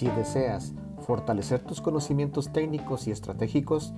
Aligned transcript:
Si 0.00 0.08
deseas 0.08 0.72
fortalecer 1.06 1.60
tus 1.60 1.82
conocimientos 1.82 2.50
técnicos 2.54 3.06
y 3.06 3.10
estratégicos, 3.10 3.92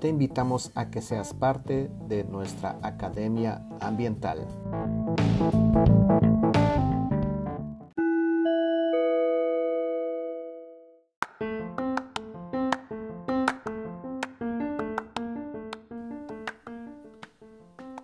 te 0.00 0.06
invitamos 0.06 0.70
a 0.76 0.88
que 0.88 1.02
seas 1.02 1.34
parte 1.34 1.90
de 2.06 2.22
nuestra 2.22 2.78
Academia 2.80 3.66
Ambiental. 3.80 4.46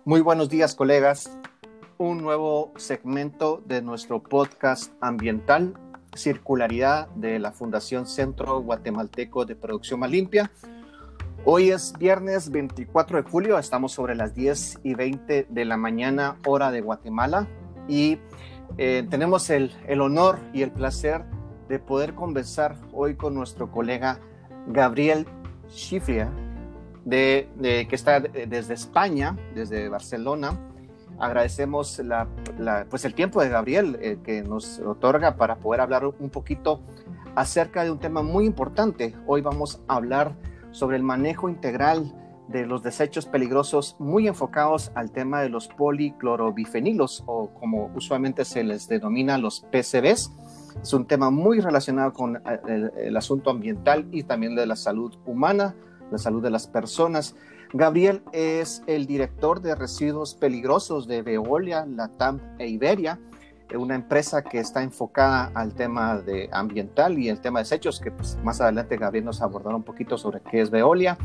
Muy 0.03 0.19
buenos 0.19 0.49
días, 0.49 0.75
colegas. 0.75 1.37
Un 1.97 2.21
nuevo 2.21 2.73
segmento 2.75 3.63
de 3.65 3.81
nuestro 3.81 4.21
podcast 4.21 4.91
ambiental, 4.99 5.79
Circularidad 6.15 7.07
de 7.09 7.39
la 7.39 7.51
Fundación 7.51 8.07
Centro 8.07 8.61
Guatemalteco 8.61 9.45
de 9.45 9.55
Producción 9.55 9.99
Más 9.99 10.11
Limpia. 10.11 10.51
Hoy 11.43 11.69
es 11.69 11.93
viernes 11.99 12.49
24 12.49 13.21
de 13.21 13.29
julio, 13.29 13.59
estamos 13.59 13.91
sobre 13.91 14.15
las 14.15 14.33
10 14.33 14.79
y 14.83 14.95
20 14.95 15.47
de 15.49 15.65
la 15.65 15.77
mañana, 15.77 16.37
hora 16.45 16.71
de 16.71 16.81
Guatemala, 16.81 17.47
y 17.87 18.17
eh, 18.77 19.05
tenemos 19.09 19.49
el, 19.49 19.71
el 19.87 20.01
honor 20.01 20.39
y 20.53 20.63
el 20.63 20.71
placer 20.71 21.23
de 21.69 21.79
poder 21.79 22.15
conversar 22.15 22.77
hoy 22.93 23.15
con 23.15 23.35
nuestro 23.35 23.71
colega 23.71 24.19
Gabriel 24.67 25.27
Schifria, 25.69 26.31
de, 27.03 27.47
que 27.87 27.95
está 27.95 28.19
desde 28.19 28.73
España, 28.73 29.37
desde 29.53 29.89
Barcelona. 29.89 30.59
Agradecemos 31.19 31.99
la, 31.99 32.27
pues 32.89 33.05
el 33.05 33.13
tiempo 33.13 33.41
de 33.41 33.49
Gabriel 33.49 33.97
eh, 34.01 34.17
que 34.23 34.43
nos 34.43 34.79
otorga 34.79 35.37
para 35.37 35.57
poder 35.57 35.81
hablar 35.81 36.05
un 36.05 36.29
poquito 36.29 36.81
acerca 37.35 37.83
de 37.83 37.91
un 37.91 37.99
tema 37.99 38.21
muy 38.21 38.45
importante. 38.45 39.15
Hoy 39.25 39.41
vamos 39.41 39.81
a 39.87 39.95
hablar 39.95 40.35
sobre 40.71 40.97
el 40.97 41.03
manejo 41.03 41.49
integral 41.49 42.13
de 42.47 42.65
los 42.65 42.83
desechos 42.83 43.25
peligrosos 43.25 43.95
muy 43.97 44.27
enfocados 44.27 44.91
al 44.93 45.11
tema 45.11 45.41
de 45.41 45.49
los 45.49 45.67
policlorobifenilos 45.67 47.23
o 47.25 47.49
como 47.49 47.91
usualmente 47.95 48.45
se 48.45 48.63
les 48.63 48.87
denomina 48.87 49.37
los 49.37 49.61
PCBs. 49.71 50.31
Es 50.81 50.93
un 50.93 51.05
tema 51.05 51.31
muy 51.31 51.59
relacionado 51.59 52.13
con 52.13 52.35
eh, 52.37 52.91
el 52.97 53.17
asunto 53.17 53.49
ambiental 53.49 54.07
y 54.11 54.23
también 54.23 54.55
de 54.55 54.67
la 54.67 54.75
salud 54.75 55.15
humana 55.25 55.75
la 56.11 56.17
salud 56.17 56.41
de 56.41 56.49
las 56.49 56.67
personas. 56.67 57.35
Gabriel 57.75 58.23
es 58.31 58.81
el 58.87 59.05
director 59.05 59.59
de 59.59 59.75
residuos 59.75 60.33
peligrosos 60.33 61.07
de 61.07 61.21
Veolia, 61.21 61.85
Latam 61.85 62.39
e 62.57 62.69
Iberia, 62.69 63.19
una 63.75 63.95
empresa 63.95 64.41
que 64.41 64.59
está 64.59 64.81
enfocada 64.81 65.51
al 65.53 65.73
tema 65.73 66.19
de 66.19 66.47
ambiental 66.53 67.19
y 67.19 67.27
el 67.27 67.41
tema 67.41 67.59
de 67.59 67.63
desechos, 67.63 67.99
que 67.99 68.11
pues, 68.11 68.37
más 68.45 68.61
adelante 68.61 68.95
Gabriel 68.95 69.25
nos 69.25 69.41
abordará 69.41 69.75
un 69.75 69.83
poquito 69.83 70.17
sobre 70.17 70.39
qué 70.39 70.61
es 70.61 70.69
Veolia. 70.69 71.17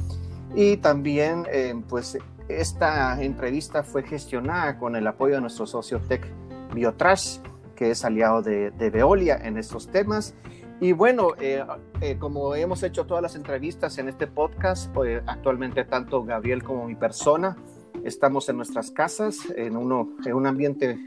Y 0.57 0.79
también, 0.79 1.47
eh, 1.53 1.81
pues, 1.89 2.19
esta 2.48 3.23
entrevista 3.23 3.85
fue 3.85 4.03
gestionada 4.03 4.77
con 4.77 4.97
el 4.97 5.07
apoyo 5.07 5.37
de 5.37 5.42
nuestro 5.42 5.69
socio 5.69 6.01
Tech 6.01 6.27
Biotrash, 6.75 7.39
que 7.77 7.92
es 7.92 8.05
aliado 8.05 8.42
de, 8.42 8.73
de 8.73 8.91
Veolia 8.91 9.37
en 9.37 9.57
estos 9.57 9.87
temas. 9.87 10.35
Y 10.81 10.92
bueno, 10.92 11.34
eh, 11.39 11.62
eh, 12.00 12.17
como 12.19 12.55
hemos 12.55 12.83
hecho 12.83 13.05
todas 13.05 13.23
las 13.23 13.36
entrevistas 13.36 13.98
en 13.98 14.09
este 14.09 14.27
podcast, 14.27 14.91
pues, 14.95 15.23
actualmente 15.27 15.84
tanto 15.84 16.25
Gabriel 16.25 16.62
como 16.62 16.86
mi 16.86 16.95
persona 16.95 17.59
estamos 18.03 18.48
en 18.48 18.56
nuestras 18.56 18.91
casas, 18.91 19.36
en, 19.56 19.77
uno, 19.77 20.17
en 20.25 20.33
un 20.33 20.47
ambiente 20.47 20.98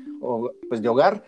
pues, 0.70 0.84
de 0.84 0.90
hogar, 0.90 1.24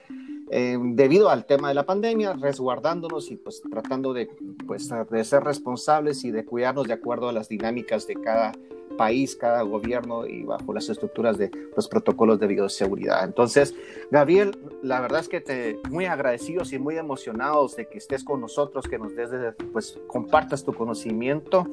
eh, 0.51 0.77
debido 0.79 1.31
al 1.31 1.45
tema 1.45 1.69
de 1.69 1.73
la 1.73 1.87
pandemia, 1.87 2.33
resguardándonos 2.33 3.31
y 3.31 3.35
pues 3.35 3.63
tratando 3.71 4.13
de, 4.13 4.29
pues, 4.67 4.91
de 5.09 5.23
ser 5.23 5.43
responsables 5.43 6.23
y 6.23 6.29
de 6.29 6.45
cuidarnos 6.45 6.87
de 6.87 6.93
acuerdo 6.93 7.29
a 7.29 7.33
las 7.33 7.49
dinámicas 7.49 8.05
de 8.05 8.13
cada 8.13 8.51
país, 8.95 9.35
cada 9.35 9.61
gobierno 9.61 10.25
y 10.25 10.43
bajo 10.43 10.73
las 10.73 10.89
estructuras 10.89 11.37
de 11.37 11.51
los 11.75 11.87
protocolos 11.87 12.39
de 12.39 12.47
bioseguridad. 12.47 13.23
Entonces, 13.23 13.75
Gabriel, 14.11 14.57
la 14.81 15.01
verdad 15.01 15.21
es 15.21 15.29
que 15.29 15.41
te 15.41 15.79
muy 15.89 16.05
agradecidos 16.05 16.73
y 16.73 16.79
muy 16.79 16.97
emocionados 16.97 17.75
de 17.75 17.87
que 17.87 17.97
estés 17.97 18.23
con 18.23 18.41
nosotros, 18.41 18.87
que 18.87 18.97
nos 18.97 19.15
des, 19.15 19.29
pues 19.71 19.99
compartas 20.07 20.63
tu 20.63 20.73
conocimiento 20.73 21.67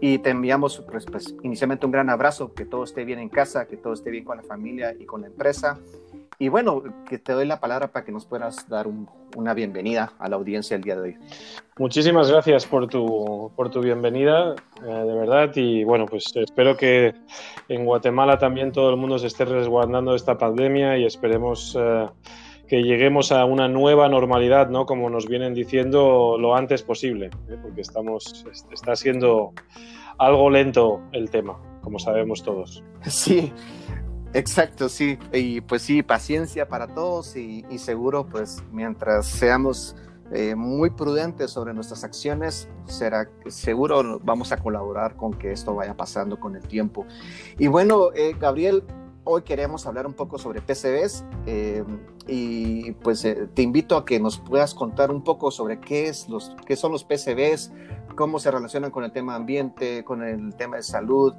y 0.00 0.18
te 0.18 0.30
enviamos 0.30 0.82
pues, 0.90 1.06
pues, 1.06 1.34
inicialmente 1.42 1.86
un 1.86 1.92
gran 1.92 2.10
abrazo, 2.10 2.54
que 2.54 2.64
todo 2.64 2.84
esté 2.84 3.04
bien 3.04 3.18
en 3.18 3.28
casa, 3.28 3.66
que 3.66 3.76
todo 3.76 3.92
esté 3.92 4.10
bien 4.10 4.24
con 4.24 4.36
la 4.36 4.42
familia 4.42 4.94
y 4.98 5.04
con 5.04 5.22
la 5.22 5.26
empresa. 5.26 5.78
Y 6.40 6.48
bueno, 6.48 6.84
que 7.08 7.18
te 7.18 7.32
doy 7.32 7.46
la 7.46 7.58
palabra 7.58 7.88
para 7.88 8.04
que 8.04 8.12
nos 8.12 8.24
puedas 8.24 8.68
dar 8.68 8.86
una 9.36 9.54
bienvenida 9.54 10.12
a 10.20 10.28
la 10.28 10.36
audiencia 10.36 10.76
el 10.76 10.82
día 10.82 10.94
de 10.94 11.02
hoy. 11.02 11.16
Muchísimas 11.78 12.30
gracias 12.30 12.64
por 12.64 12.86
tu, 12.86 13.50
por 13.56 13.70
tu 13.70 13.80
bienvenida, 13.80 14.54
eh, 14.80 14.86
de 14.86 15.14
verdad. 15.14 15.50
Y 15.56 15.82
bueno, 15.82 16.06
pues 16.06 16.30
espero 16.36 16.76
que 16.76 17.12
en 17.68 17.84
Guatemala 17.84 18.38
también 18.38 18.70
todo 18.70 18.90
el 18.90 18.96
mundo 18.96 19.18
se 19.18 19.26
esté 19.26 19.46
resguardando 19.46 20.12
de 20.12 20.16
esta 20.16 20.38
pandemia 20.38 20.96
y 20.96 21.06
esperemos 21.06 21.76
eh, 21.76 22.06
que 22.68 22.84
lleguemos 22.84 23.32
a 23.32 23.44
una 23.44 23.66
nueva 23.66 24.08
normalidad, 24.08 24.68
¿no? 24.68 24.86
Como 24.86 25.10
nos 25.10 25.26
vienen 25.26 25.54
diciendo 25.54 26.36
lo 26.38 26.54
antes 26.54 26.84
posible, 26.84 27.30
¿eh? 27.48 27.56
porque 27.60 27.80
estamos, 27.80 28.46
está 28.72 28.94
siendo 28.94 29.54
algo 30.18 30.50
lento 30.50 31.00
el 31.10 31.30
tema, 31.30 31.58
como 31.82 31.98
sabemos 31.98 32.44
todos. 32.44 32.84
Sí, 33.06 33.52
Exacto, 34.34 34.88
sí. 34.88 35.18
Y 35.32 35.60
pues 35.62 35.82
sí, 35.82 36.02
paciencia 36.02 36.68
para 36.68 36.88
todos 36.88 37.36
y, 37.36 37.64
seguro, 37.78 38.26
pues 38.26 38.62
mientras 38.72 39.26
seamos 39.26 39.96
eh, 40.32 40.54
muy 40.54 40.90
prudentes 40.90 41.50
sobre 41.50 41.72
nuestras 41.72 42.04
acciones, 42.04 42.68
será 42.84 43.30
seguro 43.46 44.20
vamos 44.22 44.52
a 44.52 44.58
colaborar 44.58 45.16
con 45.16 45.32
que 45.32 45.52
esto 45.52 45.74
vaya 45.74 45.96
pasando 45.96 46.38
con 46.38 46.56
el 46.56 46.62
tiempo. 46.62 47.06
Y 47.58 47.68
bueno, 47.68 48.10
eh, 48.14 48.36
Gabriel, 48.38 48.84
hoy 49.24 49.42
queremos 49.42 49.86
hablar 49.86 50.06
un 50.06 50.12
poco 50.12 50.38
sobre 50.38 50.60
PCBs 50.60 51.24
eh, 51.46 51.82
y 52.26 52.92
pues 52.92 53.26
te 53.54 53.62
invito 53.62 53.96
a 53.96 54.04
que 54.04 54.20
nos 54.20 54.38
puedas 54.38 54.74
contar 54.74 55.10
un 55.10 55.24
poco 55.24 55.50
sobre 55.50 55.80
qué, 55.80 56.08
es 56.08 56.28
los, 56.28 56.54
qué 56.66 56.76
son 56.76 56.92
los 56.92 57.04
PCBs, 57.04 57.72
cómo 58.14 58.38
se 58.38 58.50
relacionan 58.50 58.90
con 58.90 59.04
el 59.04 59.12
tema 59.12 59.34
ambiente, 59.34 60.04
con 60.04 60.22
el 60.22 60.54
tema 60.54 60.76
de 60.76 60.82
salud 60.82 61.34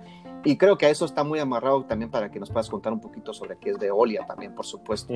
y 0.46 0.58
creo 0.58 0.78
que 0.78 0.86
a 0.86 0.90
eso 0.90 1.06
está 1.06 1.24
muy 1.24 1.40
amarrado 1.40 1.84
también 1.84 2.10
para 2.10 2.32
que 2.32 2.40
nos 2.40 2.50
puedas 2.50 2.70
contar 2.70 2.94
un 2.94 3.02
poquito 3.02 3.34
sobre 3.34 3.58
qué 3.58 3.72
es 3.72 3.78
Veolia 3.78 4.26
también, 4.26 4.56
por 4.56 4.66
supuesto. 4.66 5.14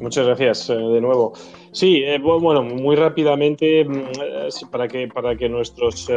Muchas 0.00 0.26
gracias 0.26 0.68
eh, 0.70 0.74
de 0.74 1.00
nuevo. 1.00 1.32
Sí, 1.70 2.02
eh, 2.04 2.18
bueno, 2.18 2.62
muy 2.62 2.96
rápidamente, 2.96 3.84
mm, 3.84 3.92
eh, 4.20 4.48
para, 4.70 4.88
que, 4.88 5.08
para 5.08 5.36
que 5.36 5.48
nuestros 5.48 6.10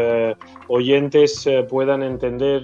oyentes 0.67 1.47
puedan 1.69 2.03
entender 2.03 2.61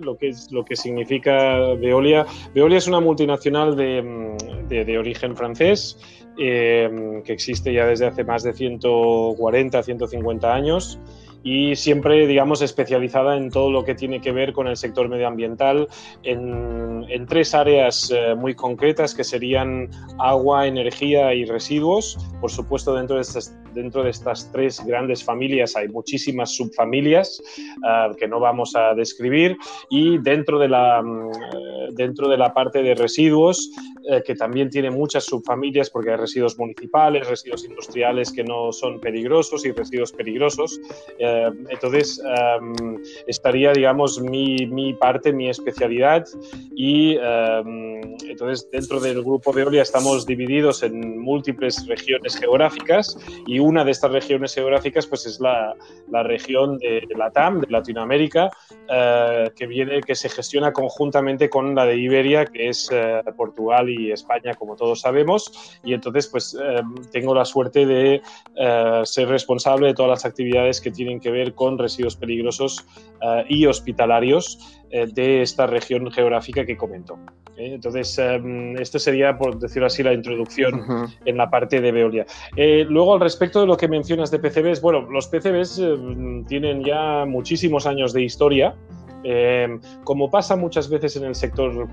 lo 0.00 0.16
que, 0.16 0.28
es, 0.28 0.50
lo 0.50 0.64
que 0.64 0.76
significa 0.76 1.74
Veolia. 1.74 2.26
Veolia 2.54 2.78
es 2.78 2.88
una 2.88 3.00
multinacional 3.00 3.76
de, 3.76 4.02
mm, 4.02 4.68
de, 4.68 4.84
de 4.84 4.98
origen 4.98 5.36
francés 5.36 5.98
que 6.36 7.32
existe 7.32 7.72
ya 7.72 7.84
desde 7.84 8.06
hace 8.06 8.22
más 8.22 8.44
de 8.44 8.52
140, 8.52 9.82
150 9.82 10.54
años 10.54 11.00
y 11.42 11.76
siempre, 11.76 12.26
digamos, 12.26 12.62
especializada 12.62 13.36
en 13.36 13.50
todo 13.50 13.70
lo 13.70 13.84
que 13.84 13.94
tiene 13.94 14.20
que 14.20 14.32
ver 14.32 14.52
con 14.52 14.66
el 14.66 14.76
sector 14.76 15.08
medioambiental 15.08 15.88
en, 16.22 17.26
tres 17.28 17.54
áreas 17.54 18.10
eh, 18.14 18.34
muy 18.34 18.54
concretas 18.54 19.14
que 19.14 19.24
serían 19.24 19.90
agua, 20.18 20.66
energía 20.66 21.34
y 21.34 21.44
residuos. 21.44 22.18
Por 22.40 22.50
supuesto, 22.50 22.94
dentro 22.94 23.16
de 23.16 23.22
estas, 23.22 23.56
dentro 23.74 24.02
de 24.02 24.10
estas 24.10 24.50
tres 24.52 24.84
grandes 24.84 25.24
familias 25.24 25.76
hay 25.76 25.88
muchísimas 25.88 26.54
subfamilias 26.54 27.40
uh, 27.78 28.14
que 28.16 28.28
no 28.28 28.40
vamos 28.40 28.74
a 28.76 28.94
describir 28.94 29.56
y 29.90 30.18
dentro 30.18 30.58
de 30.58 30.68
la, 30.68 31.02
uh, 31.02 31.92
dentro 31.92 32.28
de 32.28 32.36
la 32.36 32.52
parte 32.52 32.82
de 32.82 32.94
residuos, 32.94 33.70
uh, 34.10 34.22
que 34.24 34.34
también 34.34 34.70
tiene 34.70 34.90
muchas 34.90 35.24
subfamilias 35.24 35.90
porque 35.90 36.10
hay 36.10 36.16
residuos 36.16 36.58
municipales, 36.58 37.28
residuos 37.28 37.64
industriales 37.64 38.32
que 38.32 38.44
no 38.44 38.72
son 38.72 39.00
peligrosos 39.00 39.64
y 39.64 39.72
residuos 39.72 40.12
peligrosos. 40.12 40.80
Eh, 41.18 41.50
entonces, 41.70 42.20
um, 42.60 42.98
estaría, 43.26 43.72
digamos, 43.72 44.20
mi, 44.20 44.66
mi, 44.66 44.94
parte, 44.94 45.32
mi 45.32 45.48
especialidad. 45.48 46.24
Y 46.74 47.16
um, 47.16 48.00
entonces, 48.26 48.68
dentro 48.70 49.00
del 49.00 49.22
grupo 49.22 49.52
Veolia 49.52 49.82
estamos 49.82 50.26
divididos 50.26 50.82
en 50.82 51.18
múltiples 51.18 51.86
regiones 51.86 52.36
geográficas 52.36 53.18
y 53.46 53.58
una 53.68 53.84
de 53.84 53.90
estas 53.90 54.10
regiones 54.10 54.54
geográficas 54.54 55.06
pues, 55.06 55.26
es 55.26 55.40
la, 55.40 55.74
la 56.10 56.22
región 56.22 56.78
de, 56.78 57.02
de 57.06 57.14
la 57.16 57.30
TAM, 57.30 57.60
de 57.60 57.66
Latinoamérica, 57.68 58.50
uh, 58.70 59.50
que, 59.54 59.66
viene, 59.66 60.00
que 60.00 60.14
se 60.14 60.28
gestiona 60.28 60.72
conjuntamente 60.72 61.50
con 61.50 61.74
la 61.74 61.84
de 61.84 61.96
Iberia, 61.96 62.46
que 62.46 62.68
es 62.68 62.90
uh, 62.90 63.36
Portugal 63.36 63.90
y 63.90 64.10
España, 64.10 64.54
como 64.54 64.74
todos 64.74 65.00
sabemos. 65.02 65.78
Y 65.84 65.92
entonces, 65.92 66.28
pues, 66.28 66.54
um, 66.54 66.94
tengo 67.12 67.34
la 67.34 67.44
suerte 67.44 67.86
de 67.86 68.22
ser 69.04 69.28
responsable 69.28 69.88
de 69.88 69.94
todas 69.94 70.10
las 70.10 70.24
actividades 70.24 70.80
que 70.80 70.90
tienen 70.90 71.20
que 71.20 71.30
ver 71.30 71.54
con 71.54 71.78
residuos 71.78 72.16
peligrosos 72.16 72.86
y 73.48 73.66
hospitalarios 73.66 74.58
de 74.90 75.42
esta 75.42 75.66
región 75.66 76.10
geográfica 76.10 76.64
que 76.64 76.76
comento. 76.76 77.18
¿Eh? 77.58 77.74
Entonces, 77.74 78.18
em, 78.18 78.76
esto 78.76 78.98
sería, 78.98 79.36
por 79.36 79.58
decirlo 79.58 79.86
así, 79.86 80.02
la 80.02 80.12
introducción 80.12 80.82
en 81.24 81.36
la 81.36 81.50
parte 81.50 81.80
de 81.80 81.92
Veolia. 81.92 82.26
Eh, 82.56 82.86
luego, 82.88 83.14
al 83.14 83.20
respecto 83.20 83.60
de 83.60 83.66
lo 83.66 83.76
que 83.76 83.88
mencionas 83.88 84.30
de 84.30 84.38
PCBs, 84.38 84.80
bueno, 84.80 85.02
los 85.10 85.28
PCBs 85.28 85.78
em, 85.78 86.44
tienen 86.46 86.84
ya 86.84 87.24
muchísimos 87.26 87.86
años 87.86 88.12
de 88.12 88.22
historia. 88.22 88.74
Como 90.04 90.30
pasa 90.30 90.56
muchas 90.56 90.88
veces 90.88 91.16
en 91.16 91.24
el 91.24 91.34
sector 91.34 91.88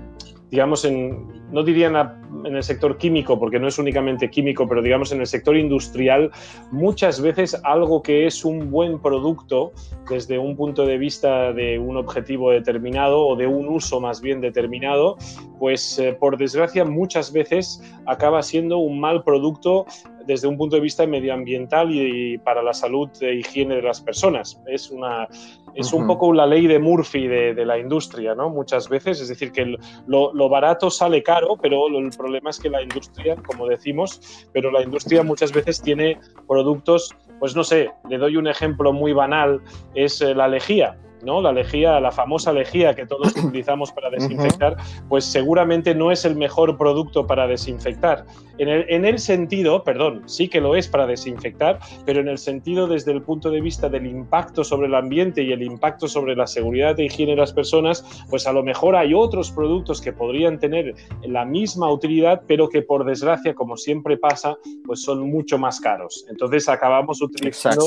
digamos, 0.50 0.84
en, 0.84 1.26
no 1.50 1.62
diría 1.62 1.88
en, 1.88 2.56
el 2.56 2.62
sector 2.62 2.98
químico, 2.98 3.38
porque 3.38 3.58
no 3.58 3.68
es 3.68 3.78
únicamente 3.78 4.30
químico, 4.30 4.68
pero 4.68 4.82
digamos 4.82 5.12
en 5.12 5.20
el 5.20 5.26
sector 5.26 5.56
industrial, 5.56 6.30
muchas 6.70 7.20
veces 7.20 7.60
algo 7.64 8.02
que 8.02 8.26
es 8.26 8.44
un 8.44 8.70
buen 8.70 9.00
producto 9.00 9.72
desde 10.08 10.38
un 10.38 10.56
punto 10.56 10.86
de 10.86 10.98
vista 10.98 11.52
de 11.52 11.78
un 11.78 11.96
objetivo 11.96 12.50
determinado 12.50 13.26
o 13.26 13.36
de 13.36 13.46
un 13.46 13.68
uso 13.68 14.00
más 14.00 14.20
bien 14.20 14.40
determinado, 14.40 15.16
pues 15.58 15.98
eh, 15.98 16.16
por 16.18 16.36
desgracia 16.36 16.84
muchas 16.84 17.32
veces 17.32 17.82
acaba 18.06 18.42
siendo 18.42 18.78
un 18.78 19.00
mal 19.00 19.24
producto 19.24 19.86
desde 20.26 20.48
un 20.48 20.56
punto 20.56 20.76
de 20.76 20.82
vista 20.82 21.06
medioambiental 21.06 21.90
y, 21.90 22.38
para 22.38 22.62
la 22.62 22.72
salud 22.72 23.08
e 23.20 23.36
higiene 23.36 23.76
de 23.76 23.82
las 23.82 24.00
personas. 24.00 24.60
Es, 24.66 24.90
una, 24.90 25.28
es 25.74 25.92
un 25.92 26.06
poco 26.06 26.32
la 26.32 26.46
ley 26.46 26.66
de 26.66 26.78
Murphy 26.78 27.26
de, 27.26 27.66
la 27.66 27.78
industria, 27.78 28.34
¿no? 28.34 28.50
Muchas 28.50 28.88
veces, 28.88 29.20
es 29.20 29.28
decir, 29.28 29.52
que 29.52 29.76
lo, 30.06 30.32
lo, 30.32 30.48
barato 30.48 30.90
sale 30.90 31.22
caro, 31.22 31.56
pero 31.60 31.88
el 31.88 32.10
problema 32.10 32.50
es 32.50 32.58
que 32.58 32.70
la 32.70 32.82
industria, 32.82 33.36
como 33.36 33.66
decimos, 33.66 34.46
pero 34.52 34.70
la 34.70 34.82
industria 34.82 35.22
muchas 35.22 35.52
veces 35.52 35.80
tiene 35.82 36.18
productos, 36.46 37.14
pues 37.38 37.56
no 37.56 37.64
sé, 37.64 37.90
le 38.08 38.18
doy 38.18 38.36
un 38.36 38.46
ejemplo 38.46 38.92
muy 38.92 39.12
banal, 39.12 39.60
es 39.94 40.20
eh, 40.20 40.34
la 40.34 40.48
lejía 40.48 40.96
¿no? 41.26 41.42
La 41.42 41.52
lejía, 41.52 42.00
la 42.00 42.12
famosa 42.12 42.52
lejía 42.52 42.94
que 42.94 43.04
todos 43.04 43.36
utilizamos 43.44 43.92
para 43.92 44.08
desinfectar, 44.08 44.76
pues 45.08 45.24
seguramente 45.24 45.94
no 45.94 46.10
es 46.10 46.24
el 46.24 46.36
mejor 46.36 46.78
producto 46.78 47.26
para 47.26 47.46
desinfectar. 47.46 48.24
En 48.58 48.68
el, 48.68 48.86
en 48.88 49.04
el, 49.04 49.18
sentido, 49.18 49.84
perdón, 49.84 50.22
sí 50.24 50.48
que 50.48 50.62
lo 50.62 50.76
es 50.76 50.88
para 50.88 51.06
desinfectar, 51.06 51.78
pero 52.06 52.20
en 52.20 52.28
el 52.28 52.38
sentido 52.38 52.86
desde 52.86 53.12
el 53.12 53.20
punto 53.20 53.50
de 53.50 53.60
vista 53.60 53.90
del 53.90 54.06
impacto 54.06 54.64
sobre 54.64 54.86
el 54.86 54.94
ambiente 54.94 55.42
y 55.42 55.52
el 55.52 55.62
impacto 55.62 56.08
sobre 56.08 56.34
la 56.34 56.46
seguridad 56.46 56.98
e 56.98 57.04
higiene 57.04 57.32
de 57.32 57.38
las 57.38 57.52
personas, 57.52 58.04
pues 58.30 58.46
a 58.46 58.52
lo 58.52 58.62
mejor 58.62 58.96
hay 58.96 59.12
otros 59.12 59.50
productos 59.50 60.00
que 60.00 60.12
podrían 60.12 60.58
tener 60.58 60.94
la 61.22 61.44
misma 61.44 61.92
utilidad, 61.92 62.42
pero 62.46 62.68
que 62.68 62.80
por 62.80 63.04
desgracia, 63.04 63.54
como 63.54 63.76
siempre 63.76 64.16
pasa, 64.16 64.56
pues 64.86 65.02
son 65.02 65.28
mucho 65.28 65.58
más 65.58 65.80
caros. 65.80 66.24
Entonces 66.30 66.68
acabamos 66.68 67.20
utilizando, 67.20 67.86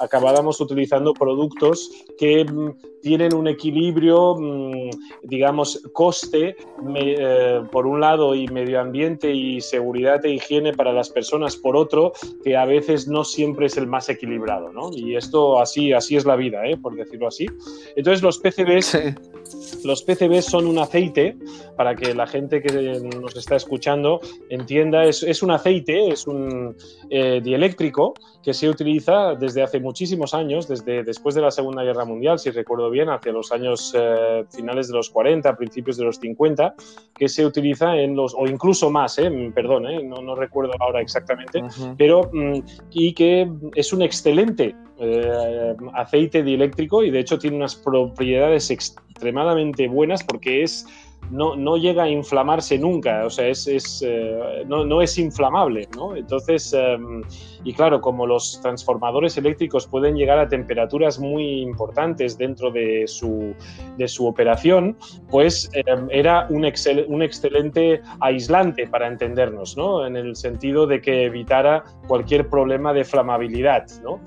acabamos 0.00 0.60
utilizando 0.60 1.12
productos 1.12 1.90
que 2.18 2.44
mm, 2.44 2.70
tienen 3.02 3.34
un 3.34 3.48
equilibrio, 3.48 4.36
mm, 4.38 4.90
digamos, 5.22 5.80
coste, 5.92 6.56
eh, 6.96 7.62
por 7.70 7.86
un 7.86 8.00
lado, 8.00 8.34
y 8.34 8.48
medio 8.48 8.80
ambiente 8.80 9.32
y 9.32 9.60
seguridad 9.60 10.24
e 10.24 10.32
higiene 10.32 10.72
para 10.72 10.92
las 10.92 11.10
personas, 11.10 11.56
por 11.56 11.76
otro, 11.76 12.12
que 12.42 12.56
a 12.56 12.64
veces 12.64 13.08
no 13.08 13.24
siempre 13.24 13.66
es 13.66 13.76
el 13.76 13.86
más 13.86 14.08
equilibrado, 14.08 14.72
¿no? 14.72 14.90
Y 14.92 15.16
esto 15.16 15.60
así, 15.60 15.92
así 15.92 16.16
es 16.16 16.24
la 16.24 16.36
vida, 16.36 16.66
¿eh? 16.66 16.76
por 16.76 16.94
decirlo 16.94 17.28
así. 17.28 17.46
Entonces 17.96 18.22
los 18.22 18.38
PCBs, 18.38 18.98
los 19.84 20.02
PCBs 20.02 20.46
son 20.46 20.66
un 20.66 20.78
aceite, 20.78 21.36
para 21.76 21.94
que 21.94 22.14
la 22.14 22.26
gente 22.26 22.60
que 22.60 23.00
nos 23.20 23.36
está 23.36 23.56
escuchando 23.56 24.20
entienda, 24.48 25.04
es, 25.04 25.22
es 25.22 25.42
un 25.42 25.50
aceite, 25.50 26.08
es 26.08 26.26
un 26.26 26.76
eh, 27.10 27.40
dieléctrico 27.42 28.14
que 28.42 28.54
se 28.54 28.68
utiliza 28.68 29.34
desde 29.34 29.62
hace 29.62 29.78
muchísimos 29.80 30.34
años, 30.34 30.66
desde 30.68 31.04
después 31.04 31.34
de 31.34 31.42
la 31.42 31.50
Segunda 31.50 31.82
Guerra 31.82 32.04
Mundial, 32.04 32.38
si 32.38 32.50
recuerdo 32.50 32.90
bien, 32.90 33.08
hacia 33.08 33.32
los 33.32 33.52
años 33.52 33.94
eh, 33.96 34.44
finales 34.50 34.88
de 34.88 34.94
los 34.94 35.10
40, 35.10 35.56
principios 35.56 35.96
de 35.96 36.04
los 36.04 36.16
50, 36.16 36.74
que 37.14 37.28
se 37.28 37.44
utiliza 37.44 37.96
en 37.96 38.16
los, 38.16 38.34
o 38.36 38.46
incluso 38.46 38.90
más, 38.90 39.18
eh, 39.18 39.30
perdón, 39.54 39.84
no, 40.08 40.16
no, 40.22 40.34
recuerdo 40.34 40.72
ahora 40.80 41.00
exactamente, 41.00 41.62
pero 41.96 42.30
mm, 42.32 42.60
y 42.90 43.12
que 43.12 43.50
es 43.74 43.92
un 43.92 44.02
excelente 44.02 44.74
aceite 45.94 46.42
dieléctrico 46.42 47.02
y 47.02 47.10
de 47.10 47.20
hecho 47.20 47.38
tiene 47.38 47.56
unas 47.56 47.76
propiedades 47.76 48.70
extremadamente 48.70 49.88
buenas 49.88 50.24
porque 50.24 50.62
es 50.62 50.86
no, 51.30 51.56
no, 51.56 51.76
llega 51.76 52.04
a 52.04 52.08
inflamarse 52.08 52.78
nunca, 52.78 53.26
o 53.26 53.30
sea, 53.30 53.48
es, 53.48 53.66
es 53.66 54.02
eh, 54.06 54.64
no, 54.66 54.84
no, 54.84 55.02
es 55.02 55.18
inflamable, 55.18 55.86
¿no? 55.94 56.16
Entonces, 56.16 56.72
em, 56.72 57.22
y 57.64 57.74
claro, 57.74 58.00
como 58.00 58.26
los 58.26 58.60
transformadores 58.62 59.36
eléctricos 59.36 59.86
pueden 59.86 60.16
llegar 60.16 60.38
a 60.38 60.48
temperaturas 60.48 61.18
muy 61.18 61.60
importantes 61.60 62.38
dentro 62.38 62.70
de 62.70 63.04
su, 63.06 63.54
de 63.98 64.08
su 64.08 64.26
operación, 64.26 64.96
pues 65.28 65.70
em, 65.74 66.08
era 66.10 66.46
un, 66.48 66.64
un 67.08 67.22
excelente 67.22 68.00
aislante 68.20 68.86
para 68.86 69.06
entendernos, 69.06 69.76
¿no? 69.76 70.06
En 70.06 70.16
el 70.16 70.34
sentido 70.34 70.86
de 70.86 71.02
que 71.02 71.24
evitara 71.24 71.84
cualquier 72.06 72.48
problema 72.48 72.94
de 72.94 73.04
flamabilidad, 73.04 73.84
¿no? 74.02 74.20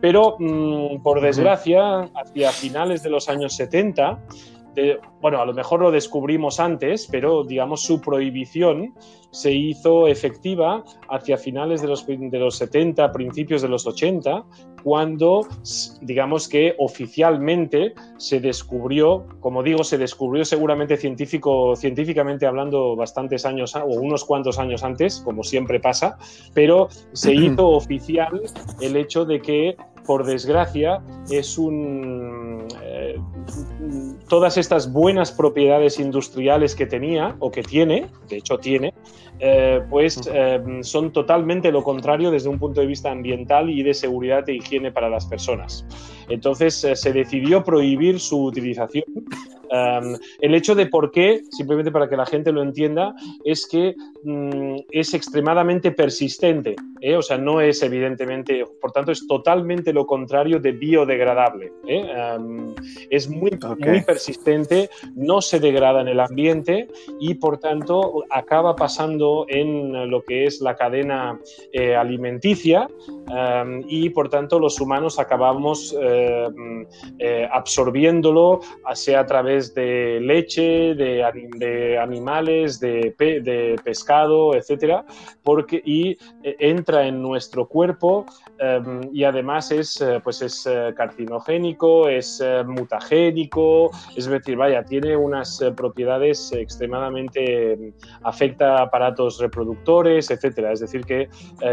Pero, 0.00 0.36
mm, 0.38 1.02
por 1.02 1.20
desgracia, 1.20 2.08
hacia 2.14 2.50
finales 2.52 3.02
de 3.02 3.10
los 3.10 3.28
años 3.28 3.54
70, 3.54 4.18
bueno, 5.20 5.40
a 5.40 5.46
lo 5.46 5.54
mejor 5.54 5.80
lo 5.80 5.90
descubrimos 5.90 6.60
antes, 6.60 7.08
pero 7.10 7.44
digamos 7.44 7.82
su 7.82 8.00
prohibición 8.00 8.94
se 9.30 9.52
hizo 9.52 10.06
efectiva 10.08 10.84
hacia 11.10 11.36
finales 11.36 11.82
de 11.82 11.88
los, 11.88 12.06
de 12.06 12.38
los 12.38 12.56
70, 12.56 13.12
principios 13.12 13.62
de 13.62 13.68
los 13.68 13.86
80, 13.86 14.44
cuando 14.82 15.46
digamos 16.00 16.48
que 16.48 16.74
oficialmente 16.78 17.94
se 18.16 18.40
descubrió, 18.40 19.26
como 19.40 19.62
digo, 19.62 19.84
se 19.84 19.98
descubrió 19.98 20.44
seguramente 20.44 20.96
científico, 20.96 21.76
científicamente 21.76 22.46
hablando 22.46 22.96
bastantes 22.96 23.44
años 23.44 23.74
o 23.76 23.86
unos 23.86 24.24
cuantos 24.24 24.58
años 24.58 24.82
antes, 24.82 25.20
como 25.20 25.42
siempre 25.42 25.78
pasa, 25.78 26.16
pero 26.54 26.88
se 27.12 27.34
hizo 27.34 27.68
oficial 27.68 28.40
el 28.80 28.96
hecho 28.96 29.24
de 29.24 29.40
que 29.40 29.76
por 30.08 30.24
desgracia, 30.24 31.02
es 31.30 31.58
un. 31.58 32.37
Eh, 32.82 33.18
todas 34.28 34.56
estas 34.56 34.92
buenas 34.92 35.32
propiedades 35.32 35.98
industriales 35.98 36.74
que 36.74 36.86
tenía 36.86 37.36
o 37.38 37.50
que 37.50 37.62
tiene, 37.62 38.08
de 38.28 38.36
hecho 38.38 38.58
tiene, 38.58 38.94
eh, 39.40 39.80
pues 39.88 40.20
eh, 40.32 40.60
son 40.82 41.12
totalmente 41.12 41.70
lo 41.72 41.82
contrario 41.82 42.30
desde 42.30 42.48
un 42.48 42.58
punto 42.58 42.80
de 42.80 42.86
vista 42.86 43.10
ambiental 43.10 43.70
y 43.70 43.82
de 43.82 43.94
seguridad 43.94 44.48
e 44.48 44.54
higiene 44.54 44.92
para 44.92 45.08
las 45.08 45.26
personas. 45.26 45.86
Entonces 46.28 46.86
se 46.94 47.12
decidió 47.12 47.64
prohibir 47.64 48.20
su 48.20 48.44
utilización 48.44 49.04
el 49.70 50.54
hecho 50.54 50.74
de 50.74 50.86
por 50.86 51.10
qué, 51.10 51.42
simplemente 51.50 51.90
para 51.90 52.08
que 52.08 52.16
la 52.16 52.26
gente 52.26 52.52
lo 52.52 52.62
entienda, 52.62 53.14
es 53.44 53.66
que 53.66 53.94
mm, 54.24 54.76
es 54.90 55.14
extremadamente 55.14 55.92
persistente, 55.92 56.76
¿eh? 57.00 57.16
o 57.16 57.22
sea, 57.22 57.38
no 57.38 57.60
es 57.60 57.82
evidentemente, 57.82 58.64
por 58.80 58.92
tanto, 58.92 59.12
es 59.12 59.26
totalmente 59.26 59.92
lo 59.92 60.06
contrario 60.06 60.58
de 60.60 60.72
biodegradable. 60.72 61.72
¿eh? 61.86 62.06
es 63.10 63.28
muy, 63.28 63.58
muy 63.78 64.02
persistente, 64.02 64.90
no 65.14 65.40
se 65.40 65.60
degrada 65.60 66.00
en 66.00 66.08
el 66.08 66.20
ambiente 66.20 66.88
y, 67.20 67.34
por 67.34 67.58
tanto, 67.58 68.24
acaba 68.30 68.76
pasando 68.76 69.46
en 69.48 70.10
lo 70.10 70.22
que 70.22 70.44
es 70.44 70.60
la 70.60 70.76
cadena 70.76 71.40
eh, 71.72 71.96
alimenticia 71.96 72.88
y, 73.88 74.10
por 74.10 74.28
tanto, 74.28 74.58
los 74.58 74.80
humanos 74.80 75.18
acabamos 75.18 75.96
absorbiéndolo, 77.50 78.60
sea 78.94 79.20
a 79.20 79.26
través 79.26 79.57
de 79.74 80.20
leche, 80.20 80.94
de, 80.94 81.98
animales, 82.00 82.80
de, 82.80 83.14
de, 83.18 83.80
pescado, 83.82 84.54
etcétera, 84.54 85.04
porque, 85.42 85.82
y 85.84 86.12
eh, 86.42 86.56
entra 86.58 87.06
en 87.06 87.20
nuestro 87.20 87.66
cuerpo 87.66 88.26
em, 88.58 89.00
y 89.12 89.24
además 89.24 89.70
es, 89.70 90.00
eh, 90.00 90.20
pues 90.22 90.42
es 90.42 90.66
eh, 90.66 90.92
carcinogénico, 90.96 92.08
es 92.08 92.42
mutagénico, 92.66 93.90
es 94.16 94.26
decir, 94.26 94.56
vaya, 94.56 94.84
tiene 94.84 95.16
unas 95.16 95.62
propiedades 95.76 96.52
extremadamente, 96.52 97.72
em, 97.72 97.92
afecta 98.22 98.78
a 98.78 98.82
aparatos 98.84 99.38
reproductores, 99.38 100.30
etcétera. 100.30 100.72
Es 100.72 100.80
decir, 100.80 101.04
que 101.04 101.28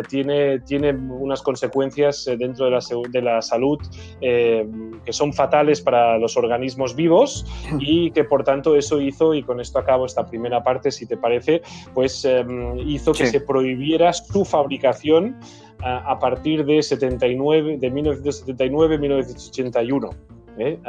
tiene, 0.10 0.60
tiene 0.60 0.92
unas 0.94 1.42
consecuencias 1.42 2.25
dentro 2.38 2.65
de 2.65 2.72
la, 2.72 2.80
de 3.10 3.22
la 3.22 3.42
salud 3.42 3.80
que 4.20 5.12
son 5.13 5.34
fatales 5.34 5.82
para 5.82 6.18
los 6.18 6.38
organismos 6.38 6.96
vivos 6.96 7.46
y 7.80 8.12
que 8.12 8.24
por 8.24 8.44
tanto 8.44 8.75
eso 8.75 9.01
hizo, 9.01 9.34
y 9.34 9.44
con 9.44 9.60
esto 9.60 9.80
acabo 9.80 10.06
esta 10.06 10.25
primera 10.25 10.63
parte, 10.63 10.92
si 10.92 11.06
te 11.06 11.18
parece, 11.18 11.62
pues 11.94 12.27
hizo 12.86 13.13
que 13.13 13.27
se 13.27 13.42
prohibiera 13.42 14.13
su 14.13 14.46
fabricación 14.46 15.36
a 15.82 16.20
partir 16.20 16.65
de, 16.65 16.82
79, 16.82 17.77
de 17.77 17.94
1979-1981. 17.94 20.15
¿eh? 20.58 20.79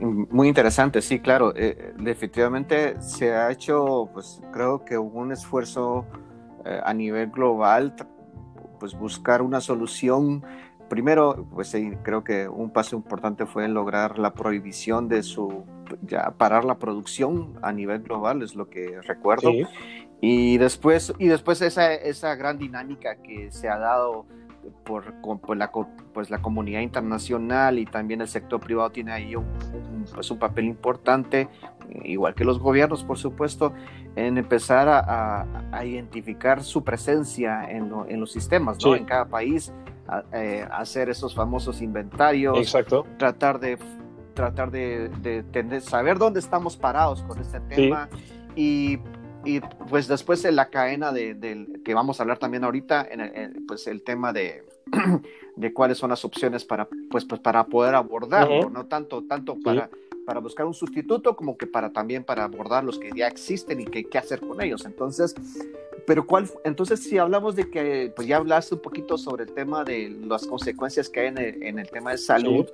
Muy 0.00 0.48
interesante, 0.48 1.00
sí, 1.00 1.20
claro. 1.20 1.54
Eh, 1.54 1.94
definitivamente 1.98 3.00
se 3.00 3.32
ha 3.32 3.52
hecho, 3.52 4.10
pues 4.12 4.42
creo 4.52 4.84
que 4.84 4.98
un 4.98 5.30
esfuerzo 5.32 6.06
eh, 6.64 6.80
a 6.84 6.92
nivel 6.92 7.30
global, 7.30 7.94
pues 8.80 8.98
buscar 8.98 9.42
una 9.42 9.60
solución 9.60 10.42
primero, 10.88 11.46
pues 11.52 11.76
creo 12.02 12.24
que 12.24 12.48
un 12.48 12.70
paso 12.70 12.96
importante 12.96 13.46
fue 13.46 13.68
lograr 13.68 14.18
la 14.18 14.34
prohibición 14.34 15.08
de 15.08 15.22
su, 15.22 15.64
ya 16.02 16.32
parar 16.32 16.64
la 16.64 16.78
producción 16.78 17.58
a 17.62 17.72
nivel 17.72 18.02
global, 18.02 18.42
es 18.42 18.54
lo 18.54 18.68
que 18.68 19.00
recuerdo. 19.00 19.50
Y 20.24 20.56
después, 20.56 21.12
y 21.18 21.26
después 21.26 21.60
esa, 21.62 21.92
esa 21.92 22.36
gran 22.36 22.56
dinámica 22.56 23.16
que 23.16 23.50
se 23.50 23.68
ha 23.68 23.76
dado 23.76 24.24
por, 24.84 25.14
por 25.40 25.56
la, 25.56 25.72
pues 26.14 26.30
la 26.30 26.40
comunidad 26.40 26.80
internacional 26.80 27.80
y 27.80 27.86
también 27.86 28.20
el 28.20 28.28
sector 28.28 28.60
privado 28.60 28.90
tiene 28.90 29.10
ahí 29.10 29.34
un, 29.34 29.44
pues 30.14 30.30
un 30.30 30.38
papel 30.38 30.66
importante, 30.66 31.48
igual 32.04 32.36
que 32.36 32.44
los 32.44 32.60
gobiernos, 32.60 33.02
por 33.02 33.18
supuesto, 33.18 33.72
en 34.14 34.38
empezar 34.38 34.88
a, 34.88 35.44
a, 35.72 35.84
identificar 35.84 36.62
su 36.62 36.84
presencia 36.84 37.68
en, 37.68 37.92
en 38.08 38.20
los 38.20 38.30
sistemas, 38.30 38.78
¿no? 38.84 38.94
En 38.94 39.04
cada 39.04 39.24
país, 39.24 39.72
eh, 40.32 40.64
hacer 40.70 41.10
esos 41.10 41.34
famosos 41.34 41.82
inventarios, 41.82 42.56
Exacto. 42.58 43.06
tratar 43.18 43.58
de 43.58 43.76
tratar 44.34 44.70
de, 44.70 45.08
de 45.20 45.42
tener, 45.42 45.82
saber 45.82 46.16
dónde 46.16 46.38
estamos 46.38 46.76
parados 46.76 47.22
con 47.24 47.40
este 47.40 47.60
tema 47.60 48.08
y 48.54 48.98
y 49.44 49.60
pues 49.88 50.08
después 50.08 50.44
en 50.44 50.56
la 50.56 50.70
cadena 50.70 51.12
de, 51.12 51.80
que 51.84 51.94
vamos 51.94 52.18
a 52.18 52.22
hablar 52.22 52.38
también 52.38 52.64
ahorita, 52.64 53.06
en 53.10 53.66
pues 53.66 53.86
el 53.86 54.02
tema 54.02 54.32
de, 54.32 54.64
de 55.56 55.72
cuáles 55.72 55.98
son 55.98 56.10
las 56.10 56.24
opciones 56.24 56.64
para, 56.64 56.88
pues, 57.10 57.24
pues 57.24 57.40
para 57.40 57.64
poder 57.66 57.94
abordarlo, 57.94 58.70
no 58.70 58.86
tanto, 58.86 59.24
tanto 59.24 59.56
para, 59.62 59.90
para 60.26 60.40
buscar 60.40 60.66
un 60.66 60.74
sustituto 60.74 61.36
como 61.36 61.56
que 61.56 61.66
para 61.66 61.92
también 61.92 62.24
para 62.24 62.44
abordar 62.44 62.84
los 62.84 62.98
que 62.98 63.10
ya 63.14 63.26
existen 63.26 63.80
y 63.80 63.84
qué, 63.86 64.04
qué 64.04 64.18
hacer 64.18 64.40
con 64.40 64.60
ellos. 64.60 64.84
Entonces, 64.84 65.34
pero 66.06 66.26
cuál, 66.26 66.48
entonces 66.64 67.00
si 67.00 67.18
hablamos 67.18 67.56
de 67.56 67.70
que, 67.70 68.12
pues 68.14 68.26
ya 68.26 68.36
hablaste 68.36 68.74
un 68.74 68.82
poquito 68.82 69.18
sobre 69.18 69.44
el 69.44 69.52
tema 69.52 69.84
de 69.84 70.10
las 70.26 70.46
consecuencias 70.46 71.08
que 71.08 71.20
hay 71.20 71.26
en 71.28 71.38
el, 71.38 71.62
en 71.62 71.78
el 71.78 71.90
tema 71.90 72.12
de 72.12 72.18
salud. 72.18 72.66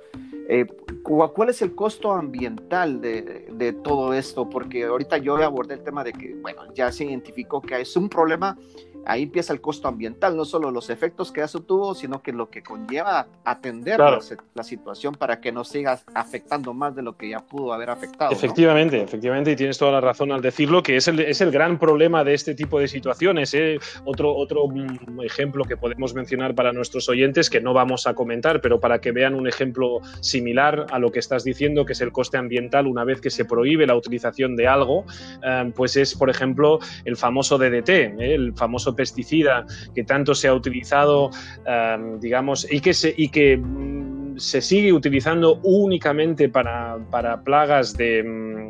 Eh, 0.51 0.65
¿Cuál 1.03 1.49
es 1.49 1.61
el 1.61 1.75
costo 1.75 2.11
ambiental 2.11 3.01
de, 3.01 3.75
todo 3.83 4.15
esto? 4.15 4.49
Porque 4.49 4.83
ahorita 4.83 5.19
yo 5.19 5.37
abordé 5.37 5.75
el 5.75 5.83
tema 5.83 6.03
de 6.03 6.11
que, 6.11 6.33
bueno, 6.41 6.63
ya 6.73 6.91
se 6.91 7.05
identificó 7.05 7.61
que 7.61 7.79
es 7.79 7.95
un 7.95 8.09
problema 8.09 8.57
ahí 9.05 9.23
empieza 9.23 9.53
el 9.53 9.61
costo 9.61 9.87
ambiental, 9.87 10.35
no 10.35 10.45
solo 10.45 10.71
los 10.71 10.89
efectos 10.89 11.31
que 11.31 11.41
eso 11.41 11.61
tuvo, 11.61 11.95
sino 11.95 12.21
que 12.21 12.31
lo 12.31 12.49
que 12.49 12.61
conlleva 12.61 13.27
atender 13.43 13.99
la, 13.99 14.63
situación 14.63 15.15
para 15.15 15.39
que 15.39 15.51
no 15.51 15.63
siga 15.63 15.99
afectando 16.13 16.73
más 16.73 16.95
de 16.95 17.01
lo 17.01 17.17
que 17.17 17.29
ya 17.29 17.39
pudo 17.39 17.73
haber 17.73 17.89
afectado. 17.89 18.31
Efectivamente, 18.31 19.01
efectivamente, 19.01 19.51
y 19.51 19.55
tienes 19.55 19.77
toda 19.77 19.93
la 19.93 20.01
razón 20.01 20.31
al 20.31 20.41
decirlo, 20.41 20.83
que 20.83 20.97
es 20.97 21.07
el, 21.07 21.19
es 21.19 21.41
el 21.41 21.49
gran 21.49 21.79
problema 21.79 22.23
de 22.23 22.33
este 22.33 22.55
tipo 22.55 22.79
de 22.79 22.87
situaciones. 22.87 23.53
¿eh? 23.53 23.79
Otro, 24.05 24.35
otro 24.35 24.67
mm, 24.67 25.21
ejemplo 25.21 25.65
que 25.65 25.77
podemos 25.77 26.13
mencionar 26.13 26.53
para 26.55 26.71
nuestros 26.73 27.09
oyentes, 27.09 27.49
que 27.49 27.61
no 27.61 27.73
vamos 27.73 28.05
a 28.05 28.13
comentar, 28.13 28.61
pero 28.61 28.79
para 28.79 28.99
que 28.99 29.11
vean 29.11 29.33
un 29.33 29.47
ejemplo 29.47 30.01
similar 30.21 30.85
a 30.91 30.99
lo 30.99 31.11
que 31.11 31.19
estás 31.19 31.43
diciendo, 31.43 31.85
que 31.85 31.93
es 31.93 32.01
el 32.01 32.11
coste 32.11 32.37
ambiental 32.37 32.87
una 32.87 33.03
vez 33.03 33.21
que 33.21 33.29
se 33.29 33.45
prohíbe 33.45 33.87
la 33.87 33.95
utilización 33.95 34.55
de 34.55 34.67
algo, 34.67 35.05
eh, 35.43 35.71
pues 35.75 35.95
es, 35.95 36.15
por 36.15 36.29
ejemplo, 36.29 36.79
el 37.05 37.15
famoso 37.15 37.57
DDT, 37.57 37.89
¿eh? 37.89 38.35
el 38.35 38.53
famoso 38.53 38.88
pesticida 38.95 39.65
que 39.93 40.03
tanto 40.03 40.33
se 40.35 40.47
ha 40.47 40.53
utilizado, 40.53 41.29
em, 41.65 42.19
digamos, 42.19 42.67
y 42.69 42.79
que, 42.79 42.93
se, 42.93 43.13
y 43.17 43.29
que 43.29 43.57
mm, 43.57 44.18
se 44.39 44.61
sigue 44.61 44.91
utilizando 44.91 45.59
únicamente 45.63 46.49
para, 46.49 46.97
para 47.09 47.41
plagas 47.41 47.95
de, 47.95 48.23
mm, 48.23 48.69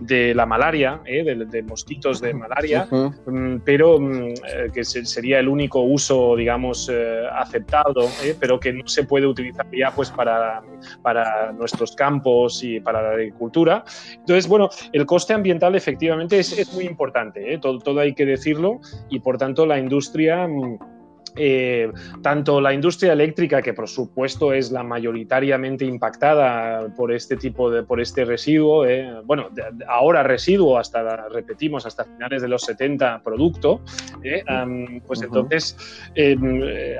de, 0.00 0.34
la 0.34 0.46
malaria, 0.46 1.00
¿eh? 1.04 1.22
de, 1.22 1.62
mosquitos 1.62 2.20
de 2.20 2.34
malaria, 2.34 2.88
mm, 2.90 3.58
pero 3.64 3.98
eh, 4.00 4.70
que 4.72 4.84
sería 4.84 5.38
el 5.38 5.48
único 5.48 5.80
uso, 5.80 6.36
digamos, 6.36 6.90
eh, 6.92 7.22
aceptado, 7.32 8.08
pero 8.40 8.58
que 8.58 8.72
no 8.72 8.86
se 8.88 9.04
puede 9.04 9.26
utilizar 9.26 9.66
ya 9.72 9.90
pues, 9.94 10.10
para, 10.10 10.62
para 11.02 11.52
nuestros 11.52 11.94
campos 11.94 12.62
y 12.64 12.80
para 12.80 13.02
la 13.02 13.10
agricultura. 13.10 13.84
Entonces, 14.14 14.48
bueno, 14.48 14.70
el 14.92 15.06
coste 15.06 15.34
ambiental 15.34 15.74
efectivamente 15.74 16.38
es, 16.38 16.58
es 16.58 16.72
muy 16.72 16.84
importante, 16.84 17.58
todo, 17.58 17.78
todo 17.78 18.00
hay 18.00 18.14
que 18.14 18.26
decirlo, 18.26 18.80
y 19.08 19.20
por 19.20 19.38
tanto 19.38 19.66
la 19.66 19.78
industria 19.78 20.48
eh, 21.34 21.90
tanto 22.20 22.60
la 22.60 22.74
industria 22.74 23.14
eléctrica, 23.14 23.62
que 23.62 23.72
por 23.72 23.88
supuesto 23.88 24.52
es 24.52 24.70
la 24.70 24.82
mayoritariamente 24.82 25.84
impactada 25.84 26.94
por 26.94 27.10
este 27.10 27.36
tipo 27.36 27.70
de, 27.70 27.82
por 27.82 28.00
este 28.00 28.24
residuo, 28.24 28.84
eh, 28.84 29.22
bueno, 29.24 29.48
ahora 29.88 30.22
residuo 30.22 30.78
hasta, 30.78 31.28
repetimos, 31.28 31.86
hasta 31.86 32.04
finales 32.04 32.42
de 32.42 32.48
los 32.48 32.62
70 32.62 33.22
producto, 33.22 33.80
eh, 34.22 34.44
pues 35.06 35.22
entonces 35.22 35.76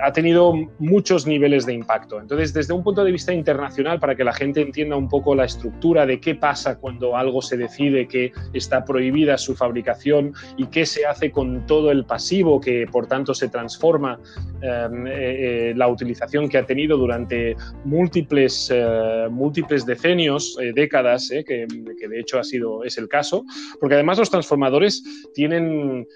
ha 0.02 0.12
tenido 0.12 0.54
muchos 0.78 1.26
niveles 1.26 1.66
de 1.66 1.74
impacto. 1.74 2.20
Entonces, 2.20 2.54
desde 2.54 2.72
un 2.72 2.82
punto 2.82 3.04
de 3.04 3.12
vista 3.12 3.32
internacional, 3.34 4.00
para 4.00 4.14
que 4.14 4.24
la 4.24 4.32
gente 4.32 4.62
entienda 4.62 4.96
un 4.96 5.08
poco 5.08 5.34
la 5.34 5.44
estructura 5.44 6.06
de 6.06 6.20
qué 6.20 6.34
pasa 6.34 6.78
cuando 6.78 7.16
algo 7.16 7.42
se 7.42 7.56
decide 7.56 8.08
que 8.08 8.32
está 8.54 8.84
prohibida 8.84 9.36
su 9.36 9.54
fabricación 9.54 10.32
y 10.56 10.66
qué 10.66 10.86
se 10.86 11.04
hace 11.04 11.30
con 11.30 11.66
todo 11.66 11.90
el 11.90 12.04
pasivo 12.04 12.60
que 12.60 12.86
por 12.90 13.06
tanto 13.06 13.34
se 13.34 13.48
transforma 13.48 13.82
Em, 13.82 14.21
eh, 14.62 14.88
eh, 15.04 15.72
la 15.76 15.88
utilización 15.88 16.48
que 16.48 16.56
ha 16.56 16.64
tenido 16.64 16.96
durante 16.96 17.56
múltiples, 17.84 18.70
eh, 18.72 19.26
múltiples 19.28 19.84
decenios, 19.84 20.56
décadas, 20.74 21.28
que, 21.30 21.66
que, 21.98 22.08
de 22.08 22.20
hecho 22.20 22.38
ha 22.38 22.44
sido, 22.44 22.84
es 22.84 22.96
el 22.96 23.08
caso, 23.08 23.44
porque 23.80 23.94
además 23.94 24.18
los 24.18 24.30
transformadores 24.30 25.02
tienen 25.34 26.06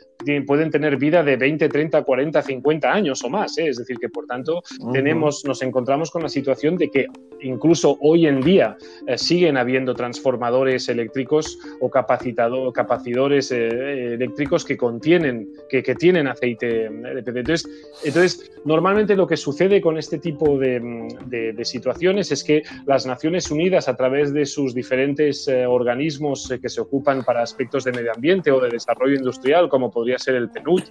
pueden 0.47 0.71
tener 0.71 0.97
vida 0.97 1.23
de 1.23 1.37
20, 1.37 1.69
30, 1.69 2.03
40, 2.03 2.43
50 2.43 2.91
años 2.91 3.23
o 3.23 3.29
más. 3.29 3.59
Es 3.59 3.77
decir, 3.77 3.99
que 3.99 4.09
por 4.09 4.27
tanto 4.27 4.63
tenemos, 4.91 5.45
nos 5.45 5.61
encontramos 5.61 6.11
con 6.11 6.23
la 6.23 6.31
situación 6.31 6.79
de 6.79 6.91
que 6.91 7.07
incluso 7.43 7.99
hoy 8.01 8.27
en 8.27 8.41
día 8.41 8.79
siguen 9.17 9.59
habiendo 9.59 9.95
transformadores 9.95 10.89
eléctricos 10.89 11.59
o 11.81 11.91
capacitado, 11.91 12.73
capacidores 12.73 13.51
eléctricos 13.51 14.65
que 14.65 14.79
contienen, 14.79 15.49
que, 15.69 15.83
que 15.83 15.95
tienen 15.95 16.29
aceite. 16.29 16.87
Entonces, 16.87 17.69
entonces, 18.05 18.53
normalmente 18.65 19.17
lo 19.17 19.27
que 19.27 19.37
sucede 19.37 19.81
con 19.81 19.99
este 19.99 20.19
tipo 20.19 20.59
de, 20.59 20.81
de, 21.27 21.65
situaciones 21.65 22.31
es 22.33 22.45
que 22.45 22.63
las 22.87 23.07
Naciones 23.07 23.51
Unidas, 23.51 23.89
a 23.89 23.97
través 23.97 24.33
de 24.33 24.47
sus 24.47 24.75
diferentes 24.75 25.49
organismos 25.49 26.53
que 26.61 26.69
se 26.69 26.81
ocupan 26.81 27.25
para 27.25 27.43
aspectos 27.43 27.85
de 27.85 27.93
medio 27.93 28.13
ambiente 28.13 28.51
o 28.51 28.61
de 28.61 28.71
desarrollo 28.71 29.17
industrial, 29.17 29.69
como 29.69 29.91
podría 29.91 30.19
ser 30.19 30.35
el 30.35 30.51
PNUD, 30.51 30.83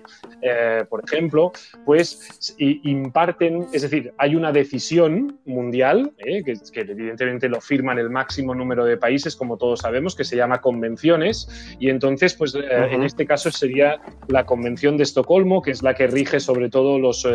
eh, 0.42 0.86
por 0.90 1.04
ejemplo, 1.04 1.52
pues 1.86 2.56
imparten, 2.58 3.68
es 3.74 3.82
decir, 3.84 4.14
hay 4.18 4.36
una 4.36 4.52
decisión 4.52 5.40
mundial, 5.46 6.14
eh, 6.18 6.44
que, 6.44 6.82
evidentemente 6.82 7.50
lo 7.50 7.62
firman 7.62 8.00
el 8.00 8.10
máximo 8.10 8.54
número 8.54 8.86
de 8.86 8.98
países, 8.98 9.36
como 9.36 9.58
todos 9.58 9.80
sabemos, 9.80 10.16
que 10.16 10.24
se 10.24 10.36
llama 10.36 10.62
convenciones, 10.62 11.48
y 11.80 11.90
entonces, 11.90 12.34
pues 12.34 12.56
eh, 12.56 12.62
en 12.92 13.04
este 13.04 13.26
caso 13.26 13.52
sería 13.52 14.00
la 14.28 14.46
Convención 14.46 14.98
de 14.98 15.04
Estocolmo, 15.04 15.62
que 15.62 15.72
es 15.72 15.82
la 15.82 15.94
que 15.94 16.08
rige 16.08 16.40
sobre 16.40 16.70
todo 16.70 16.95
los, 17.00 17.28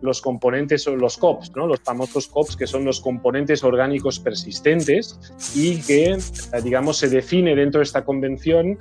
los 0.00 0.20
componentes, 0.20 0.86
los 0.86 1.18
COPs, 1.18 1.52
¿no? 1.56 1.66
los 1.66 1.80
famosos 1.80 2.28
COPs, 2.28 2.56
que 2.56 2.66
son 2.66 2.84
los 2.84 3.00
componentes 3.00 3.64
orgánicos 3.64 4.18
persistentes 4.20 5.18
y 5.54 5.80
que, 5.82 6.16
digamos, 6.62 6.98
se 6.98 7.08
define 7.08 7.54
dentro 7.54 7.80
de 7.80 7.84
esta 7.84 8.04
convención, 8.04 8.78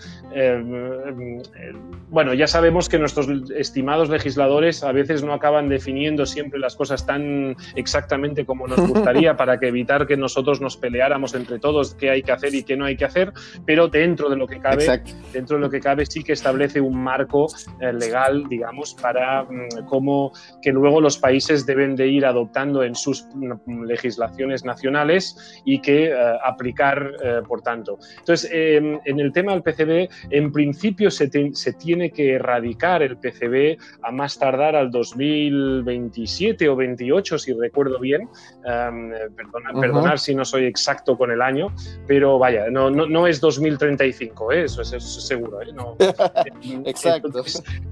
bueno, 2.09 2.33
ya 2.33 2.47
sabemos 2.47 2.89
que 2.89 2.99
nuestros 2.99 3.27
estimados 3.55 4.09
legisladores 4.09 4.83
a 4.83 4.91
veces 4.91 5.23
no 5.23 5.33
acaban 5.33 5.69
definiendo 5.69 6.25
siempre 6.25 6.59
las 6.59 6.75
cosas 6.75 7.05
tan 7.05 7.55
exactamente 7.75 8.45
como 8.45 8.67
nos 8.67 8.79
gustaría 8.87 9.35
para 9.37 9.59
que 9.59 9.67
evitar 9.67 10.07
que 10.07 10.17
nosotros 10.17 10.61
nos 10.61 10.77
peleáramos 10.77 11.33
entre 11.35 11.59
todos 11.59 11.95
qué 11.95 12.09
hay 12.09 12.23
que 12.23 12.31
hacer 12.31 12.53
y 12.55 12.63
qué 12.63 12.77
no 12.77 12.85
hay 12.85 12.95
que 12.95 13.05
hacer, 13.05 13.33
pero 13.65 13.87
dentro 13.87 14.29
de 14.29 14.37
lo 14.37 14.47
que 14.47 14.59
cabe, 14.59 15.01
dentro 15.31 15.57
de 15.57 15.61
lo 15.61 15.69
que 15.69 15.79
cabe 15.79 16.05
sí 16.05 16.23
que 16.23 16.33
establece 16.33 16.81
un 16.81 16.97
marco 17.03 17.47
eh, 17.79 17.93
legal, 17.93 18.45
digamos, 18.47 18.93
para 18.93 19.43
mm, 19.43 19.85
cómo 19.87 20.22
que 20.61 20.71
luego 20.71 21.01
los 21.01 21.17
países 21.17 21.65
deben 21.65 21.95
de 21.95 22.07
ir 22.07 22.25
adoptando 22.25 22.83
en 22.83 22.95
sus 22.95 23.25
legislaciones 23.85 24.63
nacionales 24.63 25.61
y 25.65 25.81
que 25.81 26.07
eh, 26.07 26.13
aplicar, 26.43 27.11
eh, 27.23 27.41
por 27.47 27.61
tanto. 27.61 27.97
Entonces, 28.19 28.49
em, 28.53 28.99
en 29.05 29.19
el 29.19 29.31
tema 29.31 29.53
del 29.53 29.63
PCB, 29.63 30.09
en 30.29 30.51
principio 30.51 31.09
se, 31.11 31.29
se 31.53 31.73
tiene 31.73 32.11
que 32.11 32.33
erradicar 32.33 33.01
el 33.01 33.17
PCB 33.17 33.77
a 34.01 34.11
más 34.11 34.37
tardar 34.37 34.75
al 34.75 34.91
2027 34.91 36.69
o 36.69 36.75
28, 36.75 37.37
si 37.37 37.53
recuerdo 37.53 37.99
bien. 37.99 38.29
Um, 38.65 39.11
perdonar, 39.79 40.19
si 40.19 40.33
no 40.35 40.45
soy 40.45 40.65
exacto 40.65 41.17
con 41.17 41.31
el 41.31 41.41
año, 41.41 41.73
pero 42.07 42.39
vaya, 42.39 42.69
no, 42.69 42.89
no, 42.89 43.05
no 43.05 43.27
es 43.27 43.39
2035, 43.41 44.51
¿eh? 44.51 44.63
eso, 44.63 44.81
es, 44.81 45.03
seguro. 45.27 45.61
¿eh? 45.61 45.67
exacto. 46.85 47.43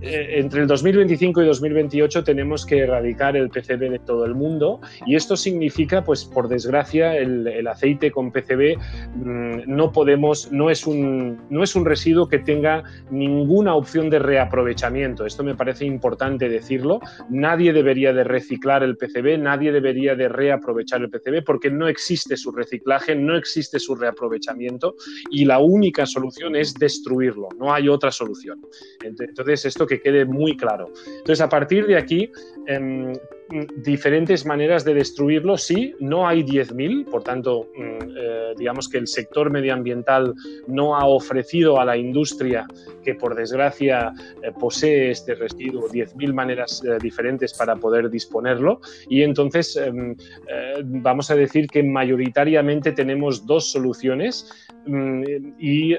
Eh, 0.01 0.39
entre 0.39 0.61
el 0.61 0.67
2025 0.67 1.41
y 1.41 1.45
2028 1.47 2.20
tenemos 2.23 2.65
que 2.65 2.79
erradicar 2.79 3.35
el 3.35 3.49
PCB 3.49 3.89
de 3.89 3.99
todo 3.99 4.25
el 4.25 4.35
mundo 4.35 4.81
y 5.05 5.15
esto 5.15 5.35
significa, 5.35 6.03
pues 6.03 6.25
por 6.25 6.47
desgracia, 6.47 7.15
el, 7.15 7.67
aceite 7.67 8.11
con 8.11 8.31
PCB 8.31 8.77
mm, 9.15 9.61
no 9.67 9.91
podemos, 9.91 10.51
no 10.51 10.69
es, 10.69 10.85
un, 10.85 11.39
no 11.49 11.63
es 11.63 11.75
un 11.75 11.85
residuo 11.85 12.27
que 12.27 12.39
tenga 12.39 12.83
ninguna 13.09 13.75
opción 13.75 14.09
de 14.09 14.19
reaprovechamiento. 14.19 15.25
Esto 15.25 15.43
me 15.43 15.55
parece 15.55 15.85
importante 15.85 16.49
decirlo. 16.49 16.99
Nadie 17.29 17.71
debería 17.71 18.13
de 18.13 18.23
reciclar 18.23 18.83
el 18.83 18.97
PCB, 18.97 19.37
nadie 19.39 19.71
debería 19.71 20.15
de 20.15 20.27
reaprovechar 20.27 21.01
el 21.01 21.09
PCB 21.09 21.43
porque 21.45 21.71
no 21.71 21.87
existe 21.87 22.35
su 22.37 22.51
reciclaje, 22.51 23.15
no 23.15 23.35
existe 23.35 23.79
su 23.79 23.95
reaprovechamiento 23.95 24.95
y 25.29 25.45
la 25.45 25.59
única 25.59 26.05
solución 26.05 26.55
es 26.55 26.73
destruirlo, 26.73 27.49
no 27.57 27.73
hay 27.73 27.87
otra 27.87 28.11
solución. 28.11 28.61
Entonces, 29.03 29.65
esto 29.65 29.85
que 29.85 30.01
quede 30.01 30.25
muy 30.25 30.57
claro. 30.57 30.91
Entonces, 31.07 31.41
a 31.41 31.49
partir 31.49 31.85
de 31.87 31.97
aquí, 31.97 32.10
em, 32.67 33.13
diferentes 33.77 34.45
maneras 34.45 34.85
de 34.85 34.93
destruirlo, 34.93 35.57
sí, 35.57 35.93
no 35.99 36.27
hay 36.27 36.43
10.000, 36.43 37.05
por 37.05 37.23
tanto, 37.23 37.67
mm, 37.75 38.17
eh, 38.17 38.53
digamos 38.57 38.87
que 38.87 38.97
el 38.97 39.07
sector 39.07 39.49
medioambiental 39.49 40.33
no 40.67 40.95
ha 40.95 41.05
ofrecido 41.05 41.79
a 41.79 41.85
la 41.85 41.97
industria 41.97 42.65
que 43.03 43.15
por 43.15 43.35
desgracia 43.35 44.13
eh, 44.41 44.51
posee 44.57 45.11
este 45.11 45.35
residuo 45.35 45.89
10.000 45.89 46.33
maneras 46.33 46.83
eh, 46.83 46.97
diferentes 47.01 47.53
para 47.53 47.75
poder 47.75 48.09
disponerlo. 48.09 48.79
Y 49.09 49.23
entonces 49.23 49.75
em, 49.75 50.15
vamos 50.85 51.29
a 51.31 51.35
decir 51.35 51.67
que 51.67 51.83
mayoritariamente 51.83 52.91
tenemos 52.91 53.45
dos 53.45 53.71
soluciones 53.71 54.49
mm, 54.85 55.23
y 55.59 55.97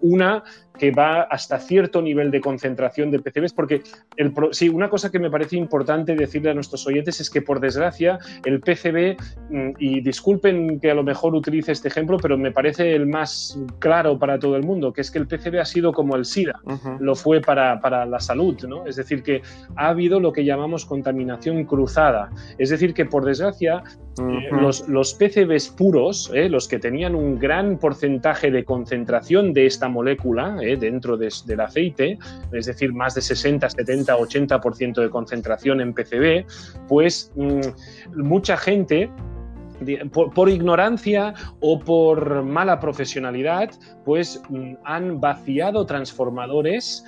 una 0.00 0.42
que 0.78 0.90
va 0.90 1.22
hasta 1.22 1.58
cierto 1.58 2.02
nivel 2.02 2.30
de 2.30 2.40
concentración 2.40 3.10
de 3.10 3.20
PCBs, 3.20 3.52
porque 3.52 3.82
el, 4.16 4.32
sí, 4.50 4.68
una 4.68 4.88
cosa 4.88 5.10
que 5.10 5.18
me 5.18 5.30
parece 5.30 5.56
importante 5.56 6.16
decirle 6.16 6.50
a 6.50 6.54
nuestros 6.54 6.86
oyentes 6.86 7.20
es 7.20 7.30
que 7.30 7.42
por 7.42 7.60
desgracia 7.60 8.18
el 8.44 8.60
PCB, 8.60 9.16
mm, 9.50 9.70
y 9.78 10.00
disculpen 10.00 10.80
que 10.80 10.90
a 10.90 10.94
lo 10.94 11.04
mejor 11.04 11.34
utilice 11.34 11.72
este 11.72 11.88
ejemplo, 11.88 12.18
pero 12.20 12.36
me 12.36 12.50
parece 12.50 12.94
el 12.94 13.06
más 13.06 13.58
claro 13.78 14.18
para 14.18 14.38
todo 14.38 14.56
el 14.56 14.64
mundo, 14.64 14.92
que 14.92 15.00
es 15.00 15.10
que 15.10 15.18
el 15.18 15.26
PCB 15.26 15.60
ha 15.60 15.64
sido 15.64 15.92
como 15.92 16.16
el 16.16 16.24
SIDA, 16.24 16.60
lo 16.98 17.14
fue 17.14 17.40
para, 17.40 17.80
para, 17.80 18.04
la 18.04 18.18
salud, 18.18 18.56
¿no? 18.66 18.86
Es 18.86 18.96
decir, 18.96 19.22
que 19.22 19.42
ha 19.76 19.88
habido 19.88 20.20
lo 20.20 20.32
que 20.32 20.44
llamamos 20.44 20.84
contaminación 20.84 21.64
cruzada, 21.64 22.30
es 22.58 22.70
decir, 22.70 22.94
que 22.94 23.04
por 23.04 23.24
desgracia 23.24 23.82
eh, 24.18 24.48
los, 24.50 24.88
los, 24.88 25.14
PCBs 25.14 25.70
puros, 25.70 26.30
eh, 26.34 26.48
los 26.48 26.68
que 26.68 26.78
tenían 26.78 27.14
un 27.14 27.38
gran 27.38 27.78
porcentaje 27.78 28.50
de 28.50 28.64
concentración 28.64 29.52
de 29.52 29.66
esta 29.66 29.88
molécula, 29.88 30.56
eh, 30.64 30.76
dentro 30.76 31.16
del 31.16 31.60
aceite, 31.60 32.18
es 32.52 32.66
decir, 32.66 32.92
más 32.92 33.14
de 33.14 33.20
60, 33.20 33.68
70, 33.70 34.16
80% 34.16 35.02
de 35.02 35.10
concentración 35.10 35.80
en 35.80 35.92
PCB, 35.92 36.46
pues 36.88 37.32
mm, 37.36 37.60
mucha 38.16 38.56
gente 38.56 39.10
por, 40.12 40.48
ignorancia 40.48 41.34
o 41.60 41.78
por 41.78 42.42
mala 42.42 42.80
profesionalidad, 42.80 43.70
pues 44.04 44.42
mm, 44.48 44.74
han 44.84 45.20
vaciado 45.20 45.86
transformadores 45.86 47.04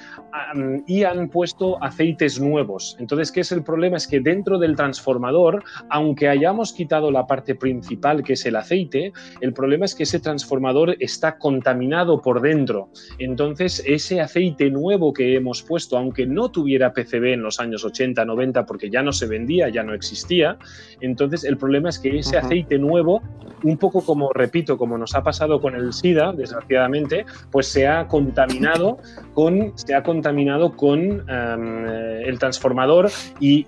y 0.86 1.04
han 1.04 1.28
puesto 1.28 1.82
aceites 1.82 2.40
nuevos. 2.40 2.96
Entonces, 2.98 3.32
¿qué 3.32 3.40
es 3.40 3.52
el 3.52 3.62
problema? 3.62 3.96
Es 3.96 4.06
que 4.06 4.20
dentro 4.20 4.58
del 4.58 4.76
transformador, 4.76 5.64
aunque 5.88 6.28
hayamos 6.28 6.72
quitado 6.72 7.10
la 7.10 7.26
parte 7.26 7.54
principal, 7.54 8.22
que 8.22 8.34
es 8.34 8.44
el 8.46 8.56
aceite, 8.56 9.12
el 9.40 9.52
problema 9.52 9.84
es 9.84 9.94
que 9.94 10.02
ese 10.02 10.20
transformador 10.20 10.96
está 11.00 11.38
contaminado 11.38 12.20
por 12.20 12.40
dentro. 12.40 12.90
Entonces, 13.18 13.82
ese 13.86 14.20
aceite 14.20 14.70
nuevo 14.70 15.12
que 15.12 15.36
hemos 15.36 15.62
puesto, 15.62 15.96
aunque 15.96 16.26
no 16.26 16.50
tuviera 16.50 16.92
PCB 16.92 17.34
en 17.34 17.42
los 17.42 17.60
años 17.60 17.84
80, 17.84 18.24
90, 18.24 18.66
porque 18.66 18.90
ya 18.90 19.02
no 19.02 19.12
se 19.12 19.26
vendía, 19.26 19.68
ya 19.68 19.82
no 19.82 19.94
existía, 19.94 20.58
entonces 21.00 21.44
el 21.44 21.56
problema 21.56 21.88
es 21.88 21.98
que 21.98 22.18
ese 22.18 22.36
aceite 22.36 22.65
nuevo, 22.70 23.22
un 23.62 23.78
poco 23.78 24.04
como, 24.04 24.32
repito, 24.32 24.76
como 24.76 24.98
nos 24.98 25.14
ha 25.14 25.22
pasado 25.22 25.60
con 25.60 25.74
el 25.74 25.92
SIDA, 25.92 26.32
desgraciadamente, 26.32 27.24
pues 27.50 27.66
se 27.66 27.86
ha 27.86 28.06
contaminado 28.06 28.98
con, 29.34 29.72
se 29.76 29.94
ha 29.94 30.02
contaminado 30.02 30.76
con 30.76 31.24
em, 31.28 31.86
el 32.24 32.38
transformador 32.38 33.10
y, 33.40 33.66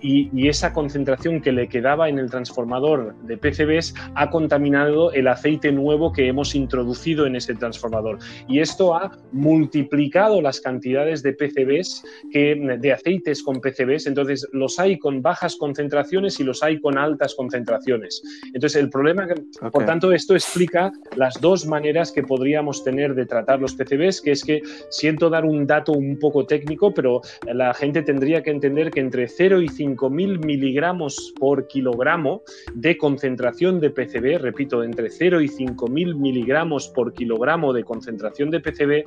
esa 0.49 0.73
concentración 0.73 1.43
que 1.43 1.53
le 1.53 1.69
quedaba 1.69 2.09
en 2.09 2.19
el 2.19 2.31
transformador 2.31 3.15
de 3.23 3.37
PCBs 3.37 3.93
ha 4.15 4.31
contaminado 4.31 5.13
el 5.13 5.29
aceite 5.29 5.73
nuevo 5.73 6.11
que 6.11 6.27
hemos 6.27 6.55
introducido 6.55 7.27
en 7.27 7.37
ese 7.37 7.55
transformador. 7.55 8.19
Y 8.49 8.61
esto 8.61 8.95
ha 8.95 9.13
multiplicado 9.33 10.41
las 10.41 10.61
cantidades 10.61 11.23
de 11.23 11.35
PCBs, 11.35 12.03
que, 12.33 12.79
de 12.81 12.93
aceites 12.93 13.43
con 13.43 13.61
PCBs. 13.61 14.07
Entonces, 14.07 14.49
los 14.53 14.79
hay 14.79 14.99
con 14.99 15.21
bajas 15.21 15.57
concentraciones 15.57 16.41
y 16.41 16.45
los 16.45 16.63
hay 16.63 16.81
con 16.81 16.97
altas 16.97 17.35
concentraciones. 17.35 18.23
Entonces, 18.55 18.78
el 18.79 18.91
problema, 18.91 19.27
que, 19.27 19.35
por 19.71 19.85
tanto, 19.85 20.13
esto 20.13 20.35
explica 20.35 20.93
las 21.17 21.41
dos 21.41 21.67
maneras 21.67 22.13
que 22.13 22.23
podríamos 22.23 22.85
tener 22.85 23.15
de 23.15 23.27
tratar 23.27 23.61
los 23.61 23.75
PCBs, 23.75 24.21
que 24.21 24.33
es 24.33 24.45
que 24.45 24.63
siento 24.91 25.31
dar 25.31 25.45
un 25.45 25.67
dato 25.67 25.93
un 25.93 26.19
poco 26.19 26.47
técnico, 26.47 26.93
pero 26.93 27.21
la 27.47 27.75
gente 27.75 28.03
tendría 28.03 28.43
que 28.43 28.51
entender 28.51 28.91
que 28.91 29.01
entre 29.01 29.29
0 29.29 29.63
y 29.63 29.69
5.000 29.69 30.45
miligramos 30.45 31.33
por 31.39 31.67
kilogramo 31.67 32.43
de 32.75 32.97
concentración 32.97 33.81
de 33.81 33.91
PCB, 33.91 34.39
repito, 34.41 34.83
entre 34.83 35.11
0 35.11 35.41
y 35.41 35.49
5.000 35.49 36.17
miligramos 36.17 36.89
por 36.89 37.13
kilogramo 37.13 37.73
de 37.73 37.85
concentración 37.85 38.51
de 38.51 38.61
PCB, 38.61 39.05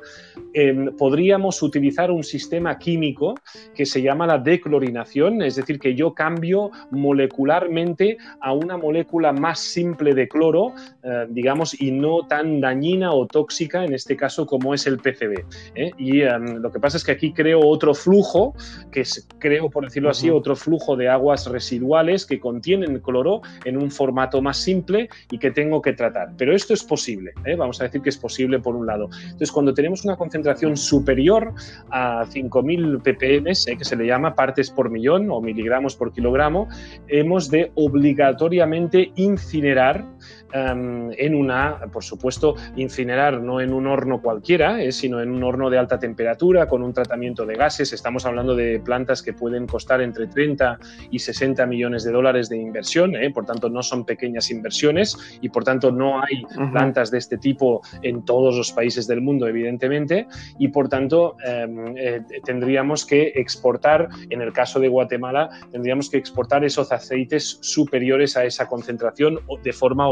em, 0.54 0.96
podríamos 0.96 1.62
utilizar 1.62 2.10
un 2.10 2.22
sistema 2.22 2.78
químico 2.78 3.34
que 3.74 3.86
se 3.86 4.02
llama 4.02 4.26
la 4.26 4.38
declorinación, 4.38 5.42
es 5.42 5.56
decir, 5.56 5.78
que 5.78 5.94
yo 5.94 6.14
cambio 6.14 6.70
molecularmente 6.90 8.18
a 8.40 8.52
una 8.52 8.76
molécula 8.76 9.32
más 9.32 9.60
simple 9.62 10.14
de 10.14 10.28
cloro, 10.28 10.74
eh, 11.02 11.26
digamos, 11.30 11.80
y 11.80 11.90
no 11.90 12.26
tan 12.26 12.60
dañina 12.60 13.12
o 13.12 13.26
tóxica 13.26 13.84
en 13.84 13.94
este 13.94 14.16
caso 14.16 14.46
como 14.46 14.74
es 14.74 14.86
el 14.86 14.98
PCB. 14.98 15.44
¿eh? 15.74 15.90
Y 15.98 16.22
em, 16.22 16.56
lo 16.56 16.70
que 16.70 16.80
pasa 16.80 16.96
es 16.96 17.04
que 17.04 17.12
aquí 17.12 17.32
creo 17.32 17.60
otro 17.60 17.94
flujo, 17.94 18.54
que 18.90 19.00
es, 19.00 19.26
creo, 19.38 19.70
por 19.70 19.84
decirlo 19.84 20.10
así, 20.10 20.30
otro 20.30 20.56
flujo 20.56 20.96
de 20.96 21.08
aguas 21.08 21.46
residuales 21.46 22.26
que 22.26 22.40
contienen 22.40 23.00
cloro 23.00 23.42
en 23.64 23.76
un 23.76 23.90
formato 23.90 24.42
más 24.42 24.58
simple 24.58 25.08
y 25.30 25.38
que 25.38 25.50
tengo 25.50 25.80
que 25.82 25.92
tratar. 25.92 26.32
Pero 26.36 26.54
esto 26.54 26.74
es 26.74 26.82
posible, 26.82 27.32
¿eh? 27.44 27.56
vamos 27.56 27.80
a 27.80 27.84
decir 27.84 28.02
que 28.02 28.10
es 28.10 28.16
posible 28.16 28.58
por 28.58 28.76
un 28.76 28.86
lado. 28.86 29.08
Entonces, 29.22 29.52
cuando 29.52 29.74
tenemos 29.74 30.04
una 30.04 30.16
concentración 30.16 30.76
superior 30.76 31.52
a 31.90 32.24
5.000 32.26 33.02
ppm, 33.02 33.52
que 33.76 33.84
se 33.84 33.96
le 33.96 34.06
llama 34.06 34.34
partes 34.34 34.70
por 34.70 34.90
millón 34.90 35.30
o 35.30 35.40
miligramos 35.40 35.96
por 35.96 36.12
kilogramo, 36.12 36.68
hemos 37.08 37.50
de 37.50 37.70
obligatoriamente 37.74 39.12
incinerar 39.52 40.04
em, 40.52 41.10
en 41.16 41.34
una, 41.34 41.80
por 41.92 42.04
supuesto, 42.04 42.54
incinerar 42.76 43.40
no 43.40 43.60
en 43.60 43.72
un 43.72 43.86
horno 43.86 44.20
cualquiera, 44.20 44.82
eh, 44.82 44.92
sino 44.92 45.20
en 45.20 45.30
un 45.30 45.42
horno 45.42 45.70
de 45.70 45.78
alta 45.78 45.98
temperatura 45.98 46.66
con 46.66 46.82
un 46.82 46.92
tratamiento 46.92 47.46
de 47.46 47.54
gases. 47.54 47.92
Estamos 47.92 48.26
hablando 48.26 48.54
de 48.54 48.80
plantas 48.80 49.22
que 49.22 49.32
pueden 49.32 49.66
costar 49.66 50.00
entre 50.00 50.26
30 50.26 50.78
y 51.10 51.18
60 51.18 51.66
millones 51.66 52.04
de 52.04 52.12
dólares 52.12 52.48
de 52.48 52.58
inversión, 52.58 53.16
eh, 53.16 53.30
por 53.30 53.44
tanto 53.44 53.68
no 53.68 53.82
son 53.82 54.04
pequeñas 54.04 54.50
inversiones 54.50 55.16
y 55.40 55.48
por 55.48 55.64
tanto 55.64 55.90
no 55.90 56.22
hay 56.22 56.42
plantas 56.72 57.10
de 57.10 57.18
este 57.18 57.38
tipo 57.38 57.82
en 58.02 58.24
todos 58.24 58.56
los 58.56 58.72
países 58.72 59.06
del 59.06 59.20
mundo, 59.20 59.46
evidentemente, 59.46 60.26
y 60.58 60.68
por 60.68 60.88
tanto 60.88 61.36
em, 61.44 61.96
eh, 61.96 62.22
tendríamos 62.44 63.06
que 63.06 63.32
exportar, 63.34 64.08
en 64.30 64.42
el 64.42 64.52
caso 64.52 64.80
de 64.80 64.88
Guatemala, 64.88 65.50
tendríamos 65.70 66.10
que 66.10 66.18
exportar 66.18 66.64
esos 66.64 66.92
aceites 66.92 67.58
superiores 67.60 68.36
a 68.36 68.44
esa 68.44 68.66
concentración 68.66 69.40
de 69.62 69.72
forma 69.72 70.08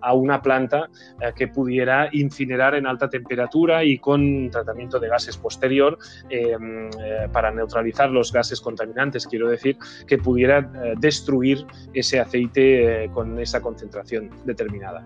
a 0.00 0.14
una 0.14 0.42
planta 0.42 0.88
eh, 1.20 1.32
que 1.34 1.48
pudiera 1.48 2.08
incinerar 2.12 2.74
en 2.74 2.86
alta 2.86 3.08
temperatura 3.08 3.84
y 3.84 3.98
con 3.98 4.50
tratamiento 4.50 4.98
de 4.98 5.08
gases 5.08 5.36
posterior 5.36 5.98
eh, 6.28 6.56
eh, 6.98 7.28
para 7.32 7.50
neutralizar 7.50 8.10
los 8.10 8.32
gases 8.32 8.60
contaminantes, 8.60 9.26
quiero 9.26 9.48
decir, 9.48 9.76
que 10.06 10.18
pudiera 10.18 10.62
destruir 10.98 11.66
ese 11.92 12.20
aceite 12.20 13.10
con 13.12 13.38
esa 13.38 13.60
concentración 13.60 14.30
determinada. 14.44 15.04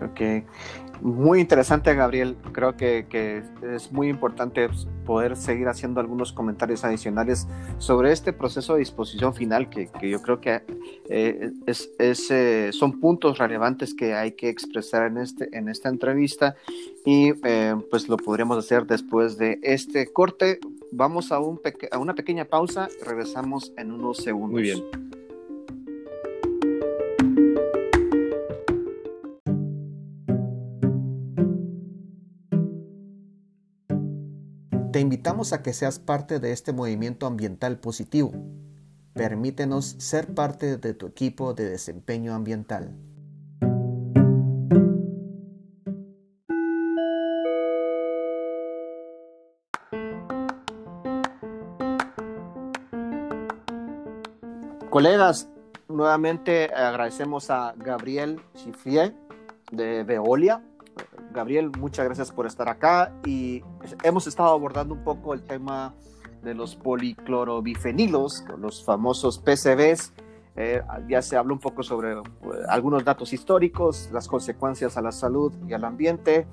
Ok. 0.00 0.20
Muy 1.04 1.40
interesante, 1.40 1.94
Gabriel. 1.94 2.34
Creo 2.52 2.78
que, 2.78 3.42
es 3.74 3.92
muy 3.92 4.08
importante 4.08 4.70
poder 5.04 5.36
seguir 5.36 5.68
haciendo 5.68 6.00
algunos 6.00 6.32
comentarios 6.32 6.82
adicionales 6.82 7.46
sobre 7.76 8.10
este 8.10 8.32
proceso 8.32 8.72
de 8.72 8.78
disposición 8.78 9.34
final, 9.34 9.68
que, 9.68 9.90
yo 10.00 10.22
creo 10.22 10.40
que 10.40 10.62
eh, 11.10 11.52
es, 11.66 11.90
eh, 12.30 12.70
son 12.72 13.00
puntos 13.00 13.36
relevantes 13.36 13.92
que 13.92 14.14
hay 14.14 14.32
que 14.32 14.48
expresar 14.48 15.06
en, 15.08 15.18
este, 15.18 15.54
en 15.54 15.68
esta 15.68 15.90
entrevista 15.90 16.56
y 17.04 17.34
eh, 17.44 17.74
pues 17.90 18.08
lo 18.08 18.16
podremos 18.16 18.56
hacer 18.56 18.86
después 18.86 19.36
de 19.36 19.60
este 19.62 20.10
corte. 20.10 20.58
Vamos 20.90 21.32
a, 21.32 21.38
un 21.38 21.60
a 21.90 21.98
una 21.98 22.14
pequeña 22.14 22.46
pausa 22.46 22.88
regresamos 23.04 23.74
en 23.76 23.92
unos 23.92 24.16
segundos. 24.16 24.52
Muy 24.52 24.62
bien. 24.62 25.13
Te 34.94 35.00
invitamos 35.00 35.52
a 35.52 35.60
que 35.60 35.72
seas 35.72 35.98
parte 35.98 36.38
de 36.38 36.52
este 36.52 36.72
movimiento 36.72 37.26
ambiental 37.26 37.80
positivo. 37.80 38.30
Permítenos 39.12 39.96
ser 39.98 40.32
parte 40.34 40.76
de 40.76 40.94
tu 40.94 41.08
equipo 41.08 41.52
de 41.52 41.68
desempeño 41.68 42.32
ambiental. 42.32 42.94
Colegas, 54.90 55.48
nuevamente 55.88 56.72
agradecemos 56.72 57.50
a 57.50 57.74
Gabriel 57.76 58.40
Chiflier 58.54 59.12
de 59.72 60.04
Veolia. 60.04 60.62
Gabriel, 61.34 61.72
muchas 61.78 62.06
gracias 62.06 62.30
por 62.30 62.46
estar 62.46 62.68
acá 62.68 63.12
y 63.26 63.62
hemos 64.04 64.26
estado 64.28 64.50
abordando 64.50 64.94
un 64.94 65.02
poco 65.02 65.34
el 65.34 65.42
tema 65.42 65.92
de 66.44 66.54
los 66.54 66.76
policlorobifenilos, 66.76 68.44
los 68.56 68.84
famosos 68.84 69.38
PCBs. 69.38 70.12
Eh, 70.56 70.80
ya 71.08 71.20
se 71.20 71.36
habló 71.36 71.54
un 71.54 71.58
poco 71.58 71.82
sobre 71.82 72.12
eh, 72.12 72.22
algunos 72.68 73.04
datos 73.04 73.32
históricos, 73.32 74.08
las 74.12 74.28
consecuencias 74.28 74.96
a 74.96 75.02
la 75.02 75.10
salud 75.10 75.52
y 75.66 75.72
al 75.72 75.84
ambiente, 75.84 76.46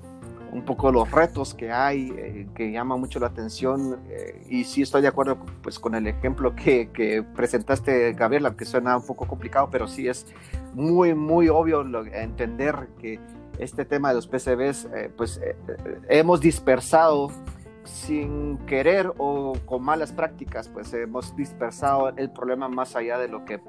un 0.50 0.64
poco 0.64 0.90
los 0.90 1.08
retos 1.08 1.54
que 1.54 1.70
hay, 1.70 2.12
eh, 2.16 2.48
que 2.52 2.72
llama 2.72 2.96
mucho 2.96 3.20
la 3.20 3.28
atención. 3.28 4.00
Eh, 4.08 4.44
y 4.50 4.64
sí 4.64 4.82
estoy 4.82 5.02
de 5.02 5.08
acuerdo 5.08 5.38
pues, 5.62 5.78
con 5.78 5.94
el 5.94 6.08
ejemplo 6.08 6.56
que, 6.56 6.90
que, 6.90 7.22
presentaste, 7.22 8.14
Gabriel, 8.14 8.46
aunque 8.46 8.64
suena 8.64 8.96
un 8.96 9.06
poco 9.06 9.28
complicado, 9.28 9.68
pero 9.70 9.86
sí 9.86 10.08
es 10.08 10.26
muy, 10.74 11.14
muy 11.14 11.48
obvio 11.48 11.84
entender 12.12 12.88
que 13.00 13.20
este 13.58 13.84
tema 13.84 14.08
de 14.10 14.14
los 14.16 14.26
PCBs, 14.26 14.88
eh, 14.94 15.10
pues 15.16 15.40
hemos 16.08 16.40
dispersado 16.40 17.30
sin 17.84 18.58
querer 18.58 19.12
o 19.18 19.54
con 19.66 19.82
malas 19.82 20.12
prácticas, 20.12 20.68
pues 20.68 20.92
hemos 20.92 21.34
dispersado 21.36 22.10
el 22.16 22.30
problema 22.30 22.68
más 22.68 22.94
allá 22.94 23.18
de 23.18 23.28
lo 23.28 23.44
que 23.44 23.60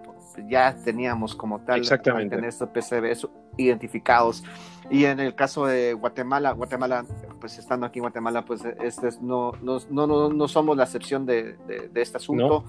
ya 0.48 0.76
teníamos 0.84 1.36
como 1.36 1.60
tal. 1.62 1.80
Exactamente. 1.80 2.36
Tener 2.36 2.50
estos 2.50 2.69
PCBs 2.69 3.28
identificados. 3.58 4.43
Y 4.89 5.06
en 5.06 5.19
el 5.19 5.34
caso 5.36 5.65
de 5.65 5.93
Guatemala, 5.93 6.52
Guatemala, 6.52 7.06
pues 7.39 7.58
estando 7.58 7.86
aquí 7.86 8.00
en 8.00 8.04
Guatemala, 8.04 8.46
pues 8.46 8.63
este 8.84 9.08
es, 9.08 9.22
no, 9.22 9.54
no, 9.62 9.80
no, 9.89 10.30
no, 10.30 10.48
somos 10.48 10.78
la 10.78 10.84
excepción 10.84 11.26
de, 11.26 11.56
de, 11.67 12.02
este 12.02 12.17
asunto. 12.17 12.65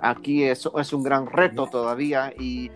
Aquí 0.00 0.44
es, 0.44 0.68
es 0.78 0.92
un 0.92 1.02
gran 1.02 1.26
reto 1.26 1.66
todavía 1.66 2.32
y, 2.38 2.70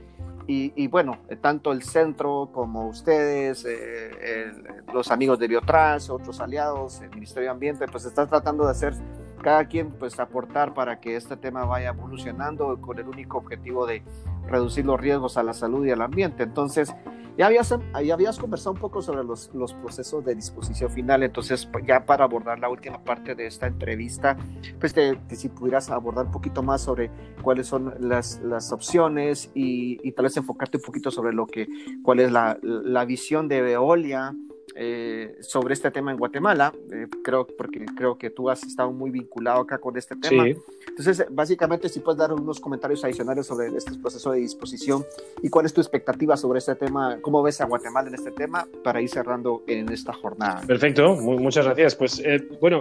y, 0.47 0.87
bueno, 0.89 1.19
tanto 1.41 1.73
el 1.73 1.83
centro 1.83 2.51
como 2.53 2.89
ustedes, 2.89 3.65
eh, 3.65 4.53
los 4.93 5.11
amigos 5.11 5.39
de 5.39 5.49
Biotras, 5.49 6.11
otros 6.11 6.41
aliados, 6.41 7.01
el 7.01 7.11
Ministerio 7.11 7.49
de 7.49 7.53
Ambiente, 7.53 7.87
pues 7.87 8.05
están 8.05 8.29
tratando 8.29 8.65
de 8.65 8.71
hacer 8.71 8.95
cada 9.43 9.67
quien 9.67 9.91
pues 9.91 10.19
aportar 10.21 10.73
para 10.73 11.01
que 11.01 11.17
este 11.17 11.37
tema 11.37 11.65
vaya 11.65 11.89
evolucionando 11.89 12.81
con 12.81 12.99
el 12.99 13.09
único 13.09 13.39
objetivo 13.39 13.87
de 13.87 14.03
reducir 14.47 14.87
los 14.87 15.01
riesgos 15.01 15.37
a 15.37 15.43
la 15.43 15.53
salud 15.53 15.85
y 15.85 15.91
al 15.91 16.01
ambiente. 16.01 16.45
Entonces, 16.45 16.95
ya 17.39 17.47
habías, 17.47 17.75
ya 18.05 18.15
habías 18.15 18.39
conversado 18.39 18.73
un 18.73 18.79
poco 18.79 19.03
sobre 19.03 19.25
los, 19.25 19.51
los 19.55 19.75
procesos 19.75 20.25
de 20.25 20.35
disposición 20.35 20.91
final, 20.91 21.23
entonces 21.23 21.67
pues, 21.67 21.85
ya 21.87 22.05
para 22.05 22.25
abordar 22.25 22.59
la 22.59 22.69
última 22.69 23.03
parte 23.03 23.35
de 23.35 23.47
esta 23.47 23.67
entrevista, 23.67 24.37
pues 24.79 24.93
te, 24.93 25.19
si 25.35 25.49
pudieras 25.49 25.91
abordar 25.91 26.27
un 26.27 26.33
poquito 26.33 26.63
más 26.63 26.83
sobre 26.83 27.11
cuáles 27.43 27.67
son 27.67 27.95
las, 28.01 28.41
las 28.43 28.73
opciones 28.73 29.51
y, 29.55 29.99
y, 30.07 30.13
tal 30.13 30.25
vez 30.25 30.37
enfocarte 30.37 30.77
un 30.77 30.83
poquito 30.83 31.11
sobre 31.11 31.33
lo 31.33 31.47
que, 31.47 31.69
cuál 32.03 32.21
es 32.21 32.31
la, 32.31 32.59
la 32.63 33.05
visión 33.05 33.49
de 33.49 33.63
Veolia 33.63 34.35
eh, 34.75 35.37
sobre 35.41 35.75
este 35.75 35.91
tema 35.91 36.11
en 36.11 36.17
Guatemala, 36.17 36.73
eh, 36.91 37.07
creo, 37.23 37.47
porque 37.47 37.85
creo 37.97 38.17
que 38.17 38.31
tú 38.31 38.49
has 38.49 38.63
estado 38.63 38.91
muy 38.93 39.11
vinculado 39.11 39.61
acá 39.61 39.79
con 39.79 39.97
este 39.97 40.17
tema. 40.17 40.47
Entonces, 40.47 41.27
básicamente, 41.31 41.89
si 41.89 42.01
puedes 42.01 42.19
dar 42.19 42.33
unos 42.33 42.61
comentarios 42.61 43.05
adicionales 43.05 43.47
sobre 43.47 43.69
este 43.77 43.93
proceso 43.99 44.33
de 44.33 44.41
disposición 44.41 45.05
y 45.43 45.49
cuál 45.49 45.67
es 45.67 45.75
tu 45.75 45.81
expectativa 45.81 46.37
sobre 46.37 46.59
este 46.59 46.75
tema, 46.75 47.19
cómo 47.21 47.43
ves 47.43 47.61
a 47.61 47.67
Guatemala 47.67 48.09
en 48.09 48.15
este 48.15 48.31
tema, 48.31 48.67
para 48.83 49.01
ir 49.01 49.09
cerrando 49.09 49.63
en 49.67 49.91
esta 49.93 50.13
jornada. 50.13 50.63
Perfecto, 50.67 51.17
muchas 51.17 51.67
gracias. 51.67 51.95
Pues 51.95 52.21
eh, 52.25 52.49
bueno, 52.61 52.81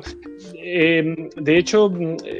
em, 0.56 1.30
de 1.36 1.58
hecho, 1.58 1.92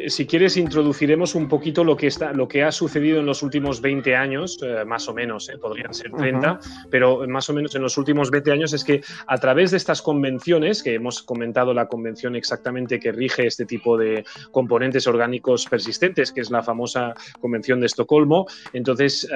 si 0.08 0.26
quieres, 0.26 0.56
introduciremos 0.58 1.36
un 1.36 1.48
poquito 1.48 1.84
lo 1.84 1.98
que, 1.98 2.08
está, 2.08 2.32
lo 2.32 2.48
que 2.48 2.64
ha 2.64 2.72
sucedido 2.72 3.20
en 3.20 3.26
los 3.26 3.44
últimos 3.44 3.82
20 3.82 4.16
años, 4.16 4.60
más 4.86 5.08
o 5.10 5.14
menos, 5.14 5.52
podrían 5.62 5.94
ser 5.94 6.12
30, 6.12 6.60
pero 6.90 7.28
más 7.28 7.50
o 7.50 7.54
menos 7.54 7.76
en 7.76 7.82
los 7.82 7.98
últimos 7.98 8.32
20 8.32 8.52
años 8.52 8.74
es 8.74 8.84
que 8.84 9.02
a 9.28 9.41
través 9.42 9.72
de 9.72 9.78
estas 9.78 10.02
convenciones, 10.02 10.82
que 10.82 10.94
hemos 10.94 11.22
comentado 11.22 11.74
la 11.74 11.88
convención 11.88 12.38
exactamente 12.38 13.00
que 13.00 13.12
rige 13.12 13.46
este 13.46 13.66
tipo 13.66 13.98
de 13.98 14.24
componentes 14.52 15.06
orgánicos 15.08 15.66
persistentes, 15.66 16.32
que 16.32 16.40
es 16.40 16.50
la 16.50 16.64
famosa 16.64 17.14
Convención 17.42 17.82
de 17.82 17.88
Estocolmo, 17.88 18.48
entonces 18.72 19.28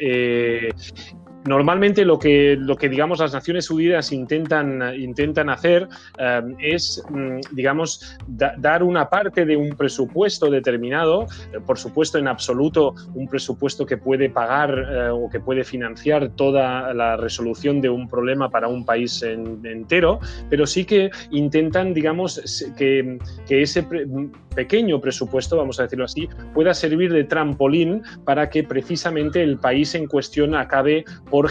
eh, 0.00 0.70
Normalmente 1.46 2.04
lo 2.04 2.18
que, 2.18 2.56
lo 2.58 2.76
que 2.76 2.88
digamos 2.88 3.18
las 3.18 3.32
Naciones 3.32 3.70
Unidas 3.70 4.12
intentan, 4.12 4.94
intentan 4.98 5.48
hacer 5.48 5.88
eh, 6.18 6.42
es, 6.58 7.02
mm, 7.08 7.40
digamos, 7.52 8.18
dar 8.26 8.82
una 8.82 9.08
parte 9.08 9.46
de 9.46 9.56
un 9.56 9.70
presupuesto 9.70 10.50
determinado, 10.50 11.26
eh, 11.52 11.58
por 11.64 11.78
supuesto 11.78 12.18
en 12.18 12.28
absoluto 12.28 12.94
un 13.14 13.26
presupuesto 13.26 13.86
que 13.86 13.96
puede 13.96 14.28
pagar 14.28 14.70
eh, 14.70 15.08
o 15.08 15.30
que 15.30 15.40
puede 15.40 15.64
financiar 15.64 16.30
toda 16.30 16.92
la 16.92 17.16
resolución 17.16 17.80
de 17.80 17.88
un 17.88 18.06
problema 18.06 18.50
para 18.50 18.68
un 18.68 18.84
país 18.84 19.22
entero, 19.22 20.20
pero 20.50 20.66
sí 20.66 20.84
que 20.84 21.10
intentan, 21.30 21.94
digamos, 21.94 22.64
que, 22.76 23.18
que 23.46 23.62
ese 23.62 23.86
pequeño 24.54 25.00
presupuesto, 25.00 25.56
vamos 25.56 25.78
a 25.80 25.84
decirlo 25.84 26.04
así, 26.04 26.28
pueda 26.54 26.74
servir 26.74 27.12
de 27.12 27.24
trampolín 27.24 28.02
para 28.24 28.50
que 28.50 28.64
precisamente 28.64 29.42
el 29.42 29.58
país 29.58 29.94
en 29.94 30.06
cuestión 30.06 30.54
acabe 30.54 31.04
por, 31.30 31.48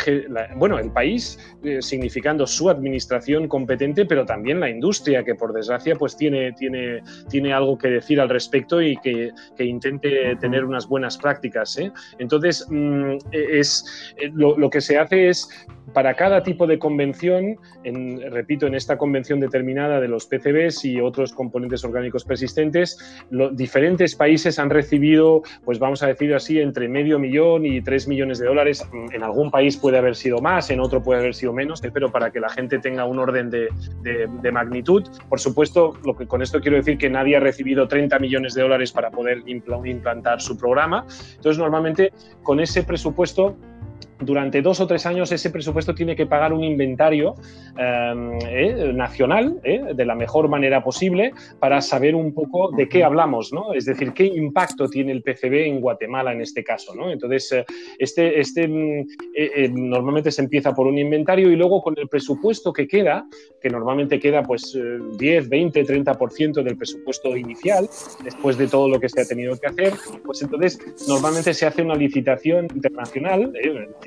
bueno, 0.57 0.77
el 0.77 0.91
país 0.91 1.39
eh, 1.63 1.81
significando 1.81 2.45
su 2.45 2.69
administración 2.69 3.47
competente, 3.47 4.05
pero 4.05 4.25
también 4.25 4.59
la 4.59 4.69
industria, 4.69 5.23
que 5.23 5.35
por 5.35 5.53
desgracia 5.53 5.95
pues 5.95 6.15
tiene, 6.15 6.51
tiene, 6.53 7.01
tiene 7.29 7.53
algo 7.53 7.77
que 7.77 7.87
decir 7.89 8.19
al 8.19 8.29
respecto 8.29 8.81
y 8.81 8.97
que, 8.97 9.31
que 9.55 9.63
intente 9.63 10.35
tener 10.39 10.65
unas 10.65 10.87
buenas 10.87 11.17
prácticas. 11.17 11.77
¿eh? 11.77 11.91
Entonces, 12.19 12.67
mm, 12.69 13.13
e, 13.31 13.59
es, 13.59 14.13
eh, 14.17 14.29
lo, 14.33 14.57
lo 14.57 14.69
que 14.69 14.81
se 14.81 14.97
hace 14.97 15.29
es 15.29 15.49
para 15.93 16.13
cada 16.15 16.43
tipo 16.43 16.67
de 16.67 16.79
convención, 16.79 17.57
en, 17.83 18.31
repito, 18.31 18.67
en 18.67 18.75
esta 18.75 18.97
convención 18.97 19.39
determinada 19.39 19.99
de 19.99 20.07
los 20.07 20.25
PCBs 20.25 20.85
y 20.85 20.99
otros 20.99 21.33
componentes 21.33 21.83
orgánicos 21.83 22.23
persistentes, 22.25 22.97
los 23.29 23.55
diferentes 23.55 24.15
países 24.15 24.59
han 24.59 24.69
recibido, 24.69 25.41
pues 25.65 25.79
vamos 25.79 26.03
a 26.03 26.07
decir 26.07 26.33
así, 26.33 26.59
entre 26.59 26.87
medio 26.87 27.19
millón 27.19 27.65
y 27.65 27.81
tres 27.81 28.07
millones 28.07 28.39
de 28.39 28.47
dólares. 28.47 28.87
En 29.11 29.23
algún 29.23 29.51
país 29.51 29.68
puede 29.77 29.97
haber 29.97 30.15
sido 30.15 30.39
más, 30.39 30.69
en 30.69 30.79
otro 30.79 31.01
puede 31.01 31.19
haber 31.19 31.35
sido 31.35 31.53
menos, 31.53 31.81
pero 31.93 32.11
para 32.11 32.31
que 32.31 32.39
la 32.39 32.49
gente 32.49 32.79
tenga 32.79 33.05
un 33.05 33.19
orden 33.19 33.49
de, 33.49 33.69
de, 34.01 34.51
magnitud. 34.51 35.07
Por 35.27 35.39
supuesto, 35.39 35.93
lo 36.03 36.15
que 36.15 36.27
con 36.27 36.41
esto 36.41 36.59
quiero 36.59 36.77
decir 36.77 36.97
que 36.97 37.09
nadie 37.09 37.37
ha 37.37 37.39
recibido 37.39 37.87
30 37.87 38.19
millones 38.19 38.53
de 38.53 38.61
dólares 38.61 38.91
para 38.91 39.11
poder 39.11 39.43
implantar 39.45 40.41
su 40.41 40.57
programa. 40.57 41.05
Entonces, 41.35 41.59
normalmente, 41.59 42.11
con 42.43 42.59
ese 42.59 42.83
presupuesto 42.83 43.55
durante 44.19 44.61
dos 44.61 44.79
o 44.79 44.87
tres 44.87 45.05
años 45.05 45.31
ese 45.31 45.49
presupuesto 45.49 45.95
tiene 45.95 46.15
que 46.15 46.25
pagar 46.25 46.53
un 46.53 46.63
inventario 46.63 47.35
em, 47.77 48.37
eh, 48.47 48.91
nacional 48.93 49.59
eh, 49.63 49.93
de 49.95 50.05
la 50.05 50.15
mejor 50.15 50.49
manera 50.49 50.83
posible 50.83 51.33
para 51.59 51.81
saber 51.81 52.15
un 52.15 52.33
poco 52.33 52.71
de 52.71 52.89
qué 52.89 53.03
hablamos, 53.03 53.53
¿no? 53.53 53.73
Es 53.73 53.85
decir, 53.85 54.13
qué 54.13 54.25
impacto 54.25 54.87
tiene 54.87 55.11
el 55.11 55.21
PCB 55.21 55.67
en 55.67 55.81
Guatemala 55.81 56.33
en 56.33 56.41
este 56.41 56.63
caso, 56.63 56.93
¿no? 56.95 57.11
Entonces, 57.11 57.51
eh, 57.51 57.65
este, 57.97 58.39
este 58.39 58.67
mm, 58.67 59.07
normalmente 59.89 60.31
se 60.31 60.41
empieza 60.41 60.73
por 60.73 60.87
un 60.87 60.97
inventario 60.97 61.49
y 61.51 61.55
luego 61.55 61.81
con 61.81 61.97
el 61.97 62.07
presupuesto 62.07 62.73
que 62.73 62.87
queda, 62.87 63.25
que 63.61 63.69
normalmente 63.69 64.19
queda 64.19 64.43
pues 64.43 64.77
10, 65.17 65.49
20, 65.49 65.85
30% 65.85 66.63
del 66.63 66.77
presupuesto 66.77 67.35
inicial, 67.35 67.87
después 68.23 68.57
de 68.57 68.67
todo 68.67 68.89
lo 68.89 68.99
que 68.99 69.09
se 69.09 69.21
ha 69.21 69.25
tenido 69.25 69.57
que 69.57 69.67
hacer, 69.67 69.93
pues 70.25 70.41
entonces 70.41 70.79
normalmente 71.07 71.53
se 71.53 71.65
hace 71.65 71.81
una 71.81 71.95
licitación 71.95 72.67
internacional, 72.73 73.53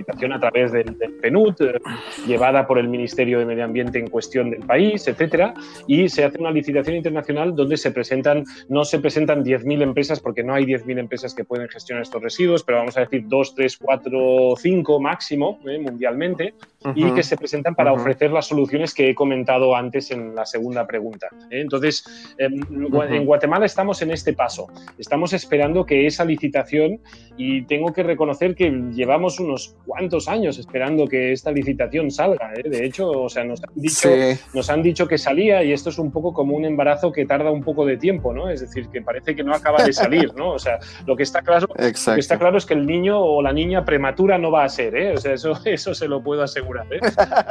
a 0.08 0.40
través 0.40 0.72
del, 0.72 0.96
PNUD, 1.20 1.62
eh, 1.62 1.80
llevada 2.26 2.66
por 2.66 2.78
el 2.78 2.88
Ministerio 2.88 3.38
de 3.38 3.46
Medio 3.46 3.64
Ambiente 3.64 3.98
en 3.98 4.08
cuestión 4.08 4.50
del 4.50 4.60
país, 4.60 5.06
etcétera, 5.06 5.54
y 5.86 6.08
se 6.08 6.24
hace 6.24 6.38
una 6.38 6.50
licitación 6.50 6.96
internacional 6.96 7.54
donde 7.54 7.76
se 7.76 7.90
presentan, 7.90 8.44
no 8.68 8.84
se 8.84 8.98
presentan 8.98 9.44
10.000 9.44 9.82
empresas, 9.82 10.20
porque 10.20 10.42
no 10.42 10.54
hay 10.54 10.64
10.000 10.64 10.98
empresas 10.98 11.34
que 11.34 11.44
pueden 11.44 11.68
gestionar 11.68 12.02
estos 12.02 12.22
residuos, 12.22 12.62
pero 12.62 12.78
vamos 12.78 12.96
a 12.96 13.00
decir 13.00 13.24
2, 13.26 13.54
3, 13.54 13.76
4, 13.78 14.54
5 14.56 15.00
máximo 15.00 15.58
eh, 15.66 15.78
mundialmente, 15.78 16.54
y 16.94 17.10
que 17.12 17.22
se 17.22 17.36
presentan 17.36 17.74
para 17.74 17.92
ofrecer 17.92 18.32
las 18.32 18.46
soluciones 18.46 18.92
que 18.92 19.10
he 19.10 19.14
comentado 19.14 19.76
antes 19.76 20.10
en 20.10 20.34
la 20.34 20.44
segunda 20.44 20.86
pregunta. 20.86 21.28
¿eh? 21.50 21.60
Entonces, 21.60 22.04
em, 22.38 22.60
en 23.08 23.24
Guatemala 23.24 23.66
estamos 23.66 24.02
en 24.02 24.10
este 24.10 24.32
paso. 24.32 24.66
Estamos 24.98 25.32
esperando 25.32 25.86
que 25.86 26.06
esa 26.06 26.24
licitación, 26.24 26.98
y 27.36 27.62
tengo 27.62 27.92
que 27.92 28.02
reconocer 28.02 28.54
que 28.54 28.70
llevamos 28.92 29.38
unos 29.40 29.76
cuántos 29.92 30.26
años 30.26 30.58
esperando 30.58 31.06
que 31.06 31.32
esta 31.32 31.52
licitación 31.52 32.10
salga. 32.10 32.50
¿eh? 32.56 32.66
De 32.66 32.86
hecho, 32.86 33.10
o 33.10 33.28
sea, 33.28 33.44
nos 33.44 33.62
han, 33.62 33.74
dicho, 33.74 34.08
nos 34.54 34.70
han 34.70 34.82
dicho 34.82 35.06
que 35.06 35.18
salía 35.18 35.62
y 35.62 35.72
esto 35.72 35.90
es 35.90 35.98
un 35.98 36.10
poco 36.10 36.32
como 36.32 36.56
un 36.56 36.64
embarazo 36.64 37.12
que 37.12 37.26
tarda 37.26 37.50
un 37.50 37.62
poco 37.62 37.84
de 37.84 37.98
tiempo, 37.98 38.32
¿no? 38.32 38.48
Es 38.48 38.62
decir, 38.62 38.88
que 38.88 39.02
parece 39.02 39.36
que 39.36 39.44
no 39.44 39.54
acaba 39.54 39.84
de 39.84 39.92
salir, 39.92 40.32
¿no? 40.34 40.52
O 40.52 40.58
sea, 40.58 40.78
lo 41.06 41.14
que 41.14 41.24
está 41.24 41.42
claro, 41.42 41.68
que 41.68 42.20
está 42.20 42.38
claro 42.38 42.56
es 42.56 42.64
que 42.64 42.72
el 42.72 42.86
niño 42.86 43.20
o 43.20 43.42
la 43.42 43.52
niña 43.52 43.84
prematura 43.84 44.38
no 44.38 44.50
va 44.50 44.64
a 44.64 44.68
ser, 44.70 44.96
¿eh? 44.96 45.12
O 45.12 45.18
sea, 45.18 45.34
eso, 45.34 45.52
eso 45.66 45.92
se 45.92 46.08
lo 46.08 46.22
puedo 46.22 46.42
asegurar. 46.42 46.86
¿eh? 46.90 47.00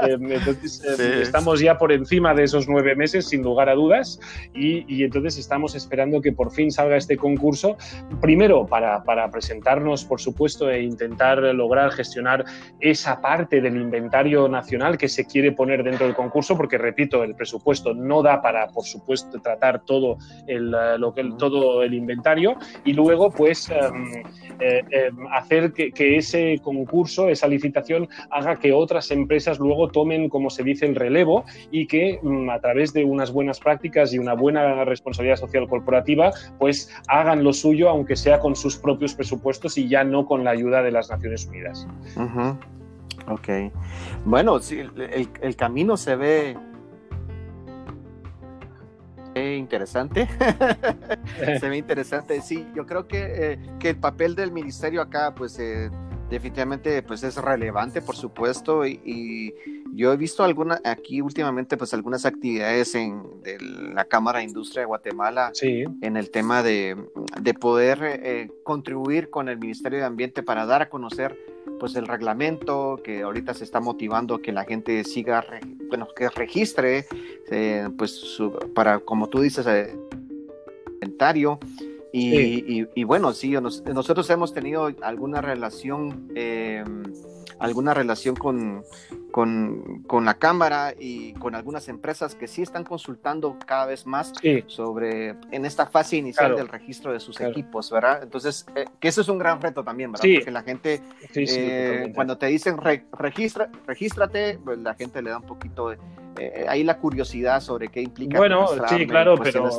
entonces, 0.10 0.84
estamos 1.22 1.60
ya 1.60 1.78
por 1.78 1.92
encima 1.92 2.34
de 2.34 2.46
esos 2.46 2.68
nueve 2.68 2.96
meses, 2.96 3.28
sin 3.28 3.44
lugar 3.44 3.70
a 3.70 3.76
dudas, 3.76 4.20
y, 4.56 4.84
y 4.92 5.04
entonces 5.04 5.38
estamos 5.38 5.76
esperando 5.76 6.22
que 6.22 6.32
por 6.32 6.52
fin 6.52 6.72
salga 6.72 6.98
este 6.98 7.18
concurso, 7.18 7.78
primero 8.20 8.66
para, 8.66 9.04
para 9.04 9.30
presentarnos, 9.30 10.06
por 10.06 10.20
supuesto, 10.20 10.72
e 10.72 10.82
intentar 10.82 11.38
lograr 11.38 11.92
gestionar 11.92 12.31
esa 12.80 13.22
parte 13.22 13.62
del 13.62 13.78
inventario 13.78 14.48
nacional 14.48 14.98
que 14.98 15.08
se 15.08 15.26
quiere 15.26 15.52
poner 15.52 15.84
dentro 15.84 16.06
del 16.06 16.16
concurso, 16.16 16.56
porque 16.58 16.78
repito, 16.78 17.24
el 17.24 17.36
presupuesto 17.36 17.94
no 17.94 18.22
da 18.22 18.42
para, 18.42 18.68
por 18.68 18.86
supuesto, 18.86 19.40
tratar 19.42 19.84
todo 19.84 20.18
el, 20.48 20.74
eh, 20.74 20.98
lo 20.98 21.14
que, 21.14 21.24
todo 21.38 21.84
el 21.84 21.94
inventario 21.94 22.56
y 22.84 22.94
luego, 22.94 23.32
pues, 23.32 23.70
em, 23.70 24.24
eh, 24.60 24.84
em, 24.90 25.28
hacer 25.32 25.74
que, 25.74 25.92
que, 25.92 26.18
ese 26.18 26.60
concurso, 26.64 27.30
esa 27.30 27.48
licitación, 27.48 28.08
haga 28.30 28.58
que 28.58 28.74
otras 28.74 29.12
empresas 29.12 29.60
luego 29.60 29.90
tomen, 29.90 30.30
como 30.30 30.50
se 30.50 30.64
dice, 30.64 30.86
el 30.86 30.96
relevo 30.96 31.46
y 31.72 31.88
que 31.88 32.20
mm, 32.22 32.50
a 32.50 32.60
través 32.60 32.94
de 32.94 33.06
unas 33.06 33.32
buenas 33.32 33.60
prácticas 33.60 34.14
y 34.14 34.20
una 34.20 34.34
buena 34.34 34.84
responsabilidad 34.86 35.38
social 35.38 35.68
corporativa, 35.68 36.32
pues 36.60 36.90
hagan 37.08 37.44
lo 37.44 37.54
suyo, 37.54 37.90
aunque 37.90 38.16
sea 38.16 38.40
con 38.40 38.56
sus 38.56 38.78
propios 38.78 39.14
presupuestos 39.14 39.78
y 39.78 39.88
ya 39.88 40.04
no 40.04 40.26
con 40.26 40.44
la 40.44 40.52
ayuda 40.52 40.82
de 40.82 40.92
las 40.92 41.10
Naciones 41.10 41.46
Unidas. 41.46 41.88
Ok. 43.28 43.50
Bueno, 44.26 44.60
sí, 44.60 44.80
el, 44.80 45.30
el, 45.42 45.56
camino 45.56 45.96
se 45.96 46.16
ve 46.16 46.58
interesante. 49.36 50.28
se 51.60 51.70
ve 51.70 51.78
interesante. 51.78 52.42
Sí, 52.42 52.68
yo 52.76 52.86
creo 52.86 53.08
que, 53.08 53.54
eh, 53.54 53.60
que, 53.80 53.90
el 53.90 53.98
papel 53.98 54.36
del 54.36 54.52
ministerio 54.52 55.02
acá, 55.02 55.34
pues 55.36 55.58
eh, 55.60 55.90
definitivamente 56.30 57.02
pues 57.04 57.24
es 57.24 57.38
relevante, 57.38 58.02
por 58.02 58.16
supuesto, 58.16 58.86
y, 58.86 59.54
yo 59.94 60.14
he 60.14 60.16
visto 60.16 60.46
alguna, 60.46 60.80
aquí 60.86 61.20
últimamente 61.20 61.76
pues 61.76 61.94
algunas 61.94 62.26
actividades 62.26 62.96
en 62.96 63.24
la 63.94 64.06
Cámara 64.06 64.40
de 64.40 64.46
Industria 64.46 64.84
de 64.84 64.86
Guatemala 64.86 65.52
en 65.62 66.16
el 66.16 66.32
tema 66.32 66.64
de, 66.64 66.96
de 67.42 67.54
poder 67.54 68.00
eh, 68.02 68.50
contribuir 68.64 69.30
con 69.30 69.50
el 69.50 69.58
Ministerio 69.58 70.00
de 70.00 70.06
Ambiente 70.06 70.44
para 70.44 70.66
dar 70.66 70.82
a 70.82 70.90
conocer 70.90 71.38
pues 71.82 71.96
el 71.96 72.06
reglamento 72.06 73.02
que 73.04 73.24
ahorita 73.24 73.56
se 73.56 73.64
está 73.64 73.80
motivando 73.80 74.40
que 74.40 74.52
la 74.52 74.66
gente 74.66 75.04
siga, 75.04 75.44
bueno, 75.90 76.08
que 76.16 76.30
registre, 76.30 77.08
eh, 77.50 77.90
pues 77.98 78.38
para, 78.76 79.00
como 79.00 79.30
tú 79.30 79.42
dices, 79.42 79.66
eh, 79.66 79.98
inventario. 80.94 81.58
Y, 82.14 82.86
y, 82.94 83.04
bueno, 83.04 83.34
sí, 83.34 83.54
nosotros 83.54 84.30
hemos 84.30 84.54
tenido 84.54 84.92
alguna 85.02 85.42
relación, 85.42 86.32
eh, 86.36 86.84
alguna 87.58 87.96
relación 87.96 88.36
con, 88.36 88.84
con, 89.32 90.04
con, 90.08 90.26
la 90.26 90.36
Cámara 90.36 90.94
y 90.98 91.34
con 91.34 91.56
algunas 91.56 91.88
empresas 91.88 92.36
que 92.36 92.48
sí 92.48 92.62
están 92.62 92.84
consultando 92.84 93.58
cada 93.66 93.86
vez 93.86 94.06
más 94.06 94.34
sobre 94.68 95.36
en 95.52 95.66
esta 95.66 95.88
fase 95.88 96.18
inicial 96.18 96.56
del 96.56 96.68
registro 96.68 97.14
de 97.14 97.20
sus 97.20 97.40
equipos, 97.42 97.90
¿verdad? 97.92 98.22
Entonces, 98.24 98.66
eh, 98.76 98.86
que 99.00 99.08
eso 99.08 99.22
es 99.22 99.30
un 99.30 99.40
gran 99.40 99.62
reto 99.62 99.84
también, 99.84 100.12
¿verdad? 100.12 100.28
Porque 100.36 100.52
la 100.52 100.64
gente, 100.64 101.02
eh, 101.34 102.12
cuando 102.14 102.38
te 102.38 102.48
dicen 102.48 102.78
registra, 102.78 103.70
regístrate, 103.88 104.60
pues 104.64 104.80
la 104.80 104.94
gente 104.94 105.22
le 105.22 105.30
da 105.30 105.38
un 105.38 105.48
poquito 105.48 105.90
de, 105.90 105.98
eh, 106.38 106.66
ahí 106.68 106.84
la 106.84 106.98
curiosidad 106.98 107.62
sobre 107.62 107.90
qué 107.90 108.02
implica. 108.02 108.38
Bueno, 108.38 108.68
sí, 108.90 109.06
claro, 109.08 109.36
pero 109.42 109.70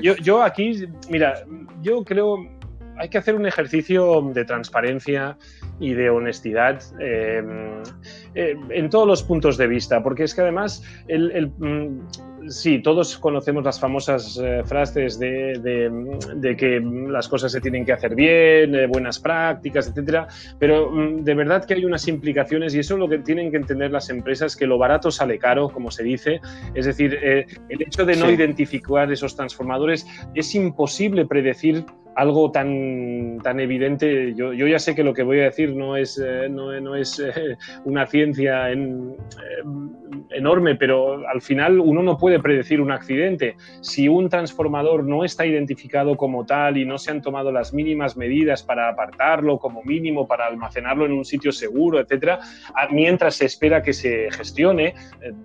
yo, 0.00 0.16
yo 0.16 0.42
aquí, 0.42 0.86
mira, 1.08 1.44
yo 1.82 2.04
creo 2.04 2.48
hay 2.98 3.08
que 3.08 3.18
hacer 3.18 3.34
un 3.34 3.46
ejercicio 3.46 4.22
de 4.32 4.44
transparencia 4.44 5.36
y 5.80 5.94
de 5.94 6.10
honestidad 6.10 6.80
eh, 7.00 7.42
eh, 8.34 8.56
en 8.70 8.90
todos 8.90 9.06
los 9.06 9.22
puntos 9.22 9.56
de 9.56 9.66
vista, 9.66 10.02
porque 10.02 10.24
es 10.24 10.34
que 10.34 10.42
además 10.42 10.84
el, 11.08 11.52
mm, 11.58 12.48
sí, 12.48 12.80
todos 12.80 13.18
conocemos 13.18 13.64
las 13.64 13.80
famosas 13.80 14.38
eh, 14.42 14.62
frases 14.64 15.18
de, 15.18 15.58
de, 16.34 16.56
que 16.56 16.80
las 17.08 17.28
cosas 17.28 17.52
se 17.52 17.60
tienen 17.60 17.84
que 17.84 17.92
hacer 17.92 18.14
bien, 18.14 18.76
buenas 18.90 19.18
prácticas, 19.18 19.88
etcétera, 19.88 20.28
pero 20.58 20.90
mm, 20.90 21.24
de 21.24 21.34
verdad 21.34 21.64
que 21.64 21.74
hay 21.74 21.84
unas 21.84 22.06
implicaciones 22.08 22.74
y 22.74 22.80
eso 22.80 22.94
es 22.94 23.00
lo 23.00 23.08
que 23.08 23.18
tienen 23.18 23.50
que 23.50 23.56
entender 23.56 23.90
las 23.90 24.10
empresas, 24.10 24.54
que 24.54 24.66
lo 24.66 24.78
barato 24.78 25.10
sale 25.10 25.38
caro, 25.38 25.68
como 25.68 25.90
se 25.90 26.02
dice, 26.04 26.40
es 26.74 26.86
decir, 26.86 27.18
el 27.22 27.82
hecho 27.82 28.04
de 28.04 28.16
no 28.16 28.30
identificar 28.30 29.10
esos 29.10 29.34
transformadores 29.34 30.06
es 30.34 30.54
imposible 30.54 31.26
predecir 31.26 31.84
algo 32.14 32.50
tan, 32.50 33.38
tan 33.42 33.60
evidente. 33.60 34.34
Yo, 34.34 34.52
yo, 34.52 34.66
ya 34.66 34.78
sé 34.78 34.94
que 34.94 35.04
lo 35.04 35.14
que 35.14 35.22
voy 35.22 35.40
a 35.40 35.44
decir 35.44 35.74
no 35.74 35.96
es, 35.96 36.20
eh, 36.22 36.48
no, 36.48 36.94
es 36.94 37.18
eh, 37.18 37.56
una 37.84 38.06
ciencia 38.06 38.70
en, 38.70 39.16
eh, 39.20 40.36
enorme, 40.36 40.74
pero 40.74 41.26
al 41.28 41.40
final 41.42 41.80
uno 41.80 42.02
no 42.02 42.18
puede 42.18 42.40
predecir 42.40 42.80
un 42.80 42.92
accidente. 42.92 43.56
Si 43.80 44.08
un 44.08 44.28
transformador 44.28 45.04
no 45.04 45.24
está 45.24 45.46
identificado 45.46 46.16
como 46.16 46.44
tal 46.44 46.76
y 46.76 46.84
no 46.84 46.98
se 46.98 47.10
han 47.10 47.22
tomado 47.22 47.50
las 47.52 47.72
mínimas 47.72 48.16
medidas 48.16 48.62
para 48.62 48.88
apartarlo 48.88 49.58
como 49.58 49.82
mínimo, 49.82 50.26
para 50.26 50.46
almacenarlo 50.46 51.06
en 51.06 51.12
un 51.12 51.24
sitio 51.24 51.52
seguro, 51.52 52.00
etcétera, 52.00 52.40
mientras 52.90 53.36
se 53.36 53.46
espera 53.46 53.82
que 53.82 53.92
se 53.92 54.30
gestione, 54.30 54.94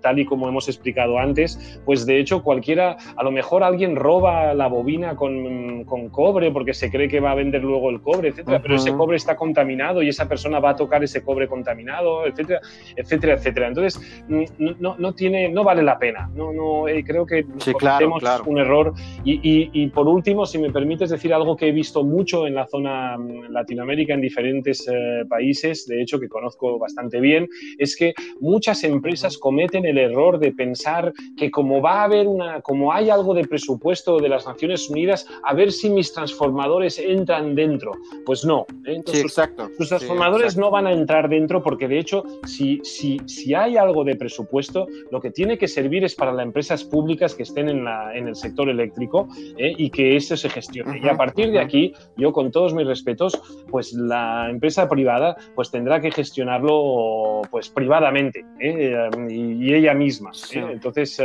tal 0.00 0.18
y 0.18 0.24
como 0.24 0.48
hemos 0.48 0.68
explicado 0.68 1.18
antes, 1.18 1.80
pues 1.84 2.06
de 2.06 2.18
hecho 2.18 2.42
cualquiera, 2.42 2.96
a 3.16 3.22
lo 3.22 3.30
mejor 3.30 3.62
alguien 3.62 3.96
roba 3.96 4.54
la 4.54 4.66
bobina 4.66 5.16
con, 5.16 5.84
con 5.84 6.08
cobre, 6.08 6.50
porque 6.58 6.74
se 6.74 6.90
cree 6.90 7.06
que 7.06 7.20
va 7.20 7.30
a 7.30 7.34
vender 7.36 7.62
luego 7.62 7.88
el 7.88 8.00
cobre, 8.00 8.30
etcétera, 8.30 8.60
pero 8.60 8.74
ese 8.74 8.92
cobre 8.92 9.16
está 9.16 9.36
contaminado 9.36 10.02
y 10.02 10.08
esa 10.08 10.28
persona 10.28 10.58
va 10.58 10.70
a 10.70 10.74
tocar 10.74 11.04
ese 11.04 11.22
cobre 11.22 11.46
contaminado, 11.46 12.26
etcétera, 12.26 12.60
etcétera, 12.96 13.34
etcétera. 13.34 13.68
Entonces, 13.68 14.24
no, 14.58 14.96
no 14.98 15.14
tiene, 15.14 15.48
no 15.50 15.62
vale 15.62 15.84
la 15.84 16.00
pena. 16.00 16.28
No, 16.34 16.52
no, 16.52 16.88
eh, 16.88 17.04
creo 17.04 17.24
que 17.24 17.46
sí, 17.58 17.72
cometemos 17.74 18.24
un 18.44 18.58
error. 18.58 18.92
Y, 19.22 19.70
y, 19.72 19.86
por 19.90 20.08
último, 20.08 20.46
si 20.46 20.58
me 20.58 20.72
permites 20.72 21.10
decir 21.10 21.32
algo 21.32 21.56
que 21.56 21.68
he 21.68 21.72
visto 21.72 22.02
mucho 22.02 22.48
en 22.48 22.56
la 22.56 22.66
zona 22.66 23.16
mm, 23.16 23.52
Latinoamérica, 23.52 24.14
en 24.14 24.20
diferentes 24.20 24.84
eh, 24.92 25.24
países, 25.28 25.86
de 25.86 26.02
hecho 26.02 26.18
que 26.18 26.28
conozco 26.28 26.76
bastante 26.76 27.20
bien, 27.20 27.46
es 27.78 27.94
que 27.94 28.14
muchas 28.40 28.82
empresas 28.82 29.38
cometen 29.38 29.84
el 29.84 29.98
error 29.98 30.40
de 30.40 30.50
pensar 30.50 31.12
que 31.36 31.52
como 31.52 31.80
va 31.80 32.00
a 32.00 32.04
haber 32.04 32.26
una, 32.26 32.60
como 32.62 32.92
hay 32.92 33.10
algo 33.10 33.32
de 33.32 33.44
presupuesto 33.46 34.18
de 34.18 34.28
las 34.28 34.44
Naciones 34.44 34.90
Unidas, 34.90 35.24
a 35.44 35.54
ver 35.54 35.70
si 35.70 35.88
mis 35.88 36.12
transformaciones 36.12 36.47
transformadores 36.48 36.98
entran 36.98 37.54
dentro. 37.54 37.92
Pues 38.24 38.44
no. 38.44 38.66
¿eh? 38.84 38.94
Entonces, 38.96 39.24
exacto. 39.24 39.68
Sus, 39.76 39.88
transformadores 39.88 40.56
no 40.56 40.70
van 40.70 40.86
a 40.86 40.92
entrar 40.92 41.28
dentro 41.28 41.62
porque 41.62 41.88
de 41.88 41.98
hecho, 41.98 42.24
si, 42.46 42.80
si, 42.82 43.18
si 43.26 43.54
hay 43.54 43.76
algo 43.76 44.04
de 44.04 44.16
presupuesto, 44.16 44.86
lo 45.10 45.20
que 45.20 45.30
tiene 45.30 45.58
que 45.58 45.68
servir 45.68 46.04
es 46.04 46.14
para 46.14 46.32
las 46.32 46.44
empresas 46.44 46.84
públicas 46.84 47.34
que 47.34 47.42
estén 47.42 47.68
en, 47.68 47.84
la, 47.84 48.16
en 48.16 48.28
el 48.28 48.34
sector 48.34 48.68
eléctrico 48.68 49.28
¿eh? 49.56 49.74
y 49.76 49.90
que 49.90 50.16
eso 50.16 50.36
se 50.36 50.48
gestione. 50.48 51.00
y 51.02 51.08
a 51.08 51.16
partir 51.16 51.50
de 51.50 51.60
aquí, 51.60 51.92
yo 52.16 52.32
con 52.32 52.50
todos 52.50 52.74
mis 52.74 52.86
respetos, 52.86 53.40
pues 53.70 53.92
la 53.92 54.48
empresa 54.50 54.88
privada 54.88 55.36
pues 55.54 55.70
tendrá 55.70 56.00
que 56.00 56.10
gestionarlo 56.10 57.42
pues 57.50 57.68
privadamente 57.68 58.44
¿eh? 58.60 59.10
y, 59.28 59.68
ella 59.74 59.92
misma. 59.92 60.30
Entonces, 60.52 61.22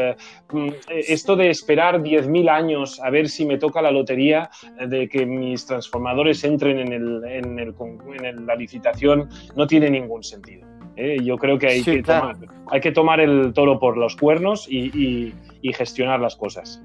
mm, 0.52 0.70
esto 0.90 1.36
de 1.36 1.50
esperar 1.50 2.02
10.000 2.02 2.50
años 2.50 3.00
a 3.02 3.10
ver 3.10 3.30
si 3.30 3.46
me 3.46 3.58
toca 3.58 3.82
la 3.82 3.92
lotería 3.92 4.50
de 4.86 5.08
que 5.14 5.28
mis 5.28 5.64
transformadores 5.68 6.44
entren 6.44 6.80
en, 6.80 6.92
el, 6.92 7.24
en, 7.24 7.60
el, 7.60 7.76
en 8.24 8.48
la 8.48 8.56
licitación 8.56 9.30
no 9.56 9.68
tiene 9.68 9.92
ningún 9.92 10.24
sentido. 10.24 10.68
¿eh? 10.96 11.18
Yo 11.24 11.38
creo 11.38 11.60
que 11.60 11.68
hay, 11.68 11.84
que 11.84 12.02
tomar, 12.02 12.36
hay 12.72 12.82
que 12.82 12.92
tomar 12.92 13.20
el 13.20 13.54
toro 13.54 13.80
por 13.80 13.96
los 13.96 14.16
cuernos 14.16 14.66
y, 14.68 15.32
y, 15.62 15.74
gestionar 15.74 16.20
las 16.20 16.36
cosas. 16.36 16.82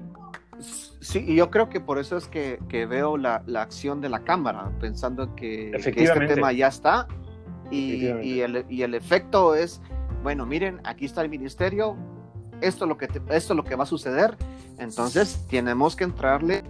Sí, 0.99 1.25
y 1.27 1.37
yo 1.37 1.49
creo 1.49 1.69
que 1.69 1.79
por 1.79 1.97
eso 1.97 2.17
es 2.17 2.27
que, 2.27 2.59
que 2.69 2.85
veo 2.85 3.17
la, 3.17 3.41
la, 3.47 3.63
acción 3.63 3.99
de 3.99 4.09
la 4.09 4.19
Cámara, 4.23 4.71
pensando 4.79 5.35
que, 5.35 5.71
que 5.71 6.03
este 6.03 6.27
tema 6.27 6.51
ya 6.51 6.67
está 6.67 7.07
y, 7.71 8.05
y, 8.21 8.41
el, 8.41 8.63
y, 8.69 8.83
el, 8.83 8.93
efecto 8.93 9.55
es, 9.55 9.81
bueno, 10.21 10.45
miren, 10.45 10.81
aquí 10.83 11.05
está 11.05 11.23
el 11.23 11.29
ministerio, 11.29 11.97
esto 12.61 12.85
es 12.85 12.89
lo 12.89 12.97
que, 12.97 13.05
esto 13.05 13.53
es 13.53 13.57
lo 13.57 13.63
que 13.63 13.75
va 13.75 13.85
a 13.85 13.87
suceder, 13.87 14.37
entonces 14.77 15.47
tenemos 15.49 15.95
que 15.95 16.03
entrarle 16.03 16.63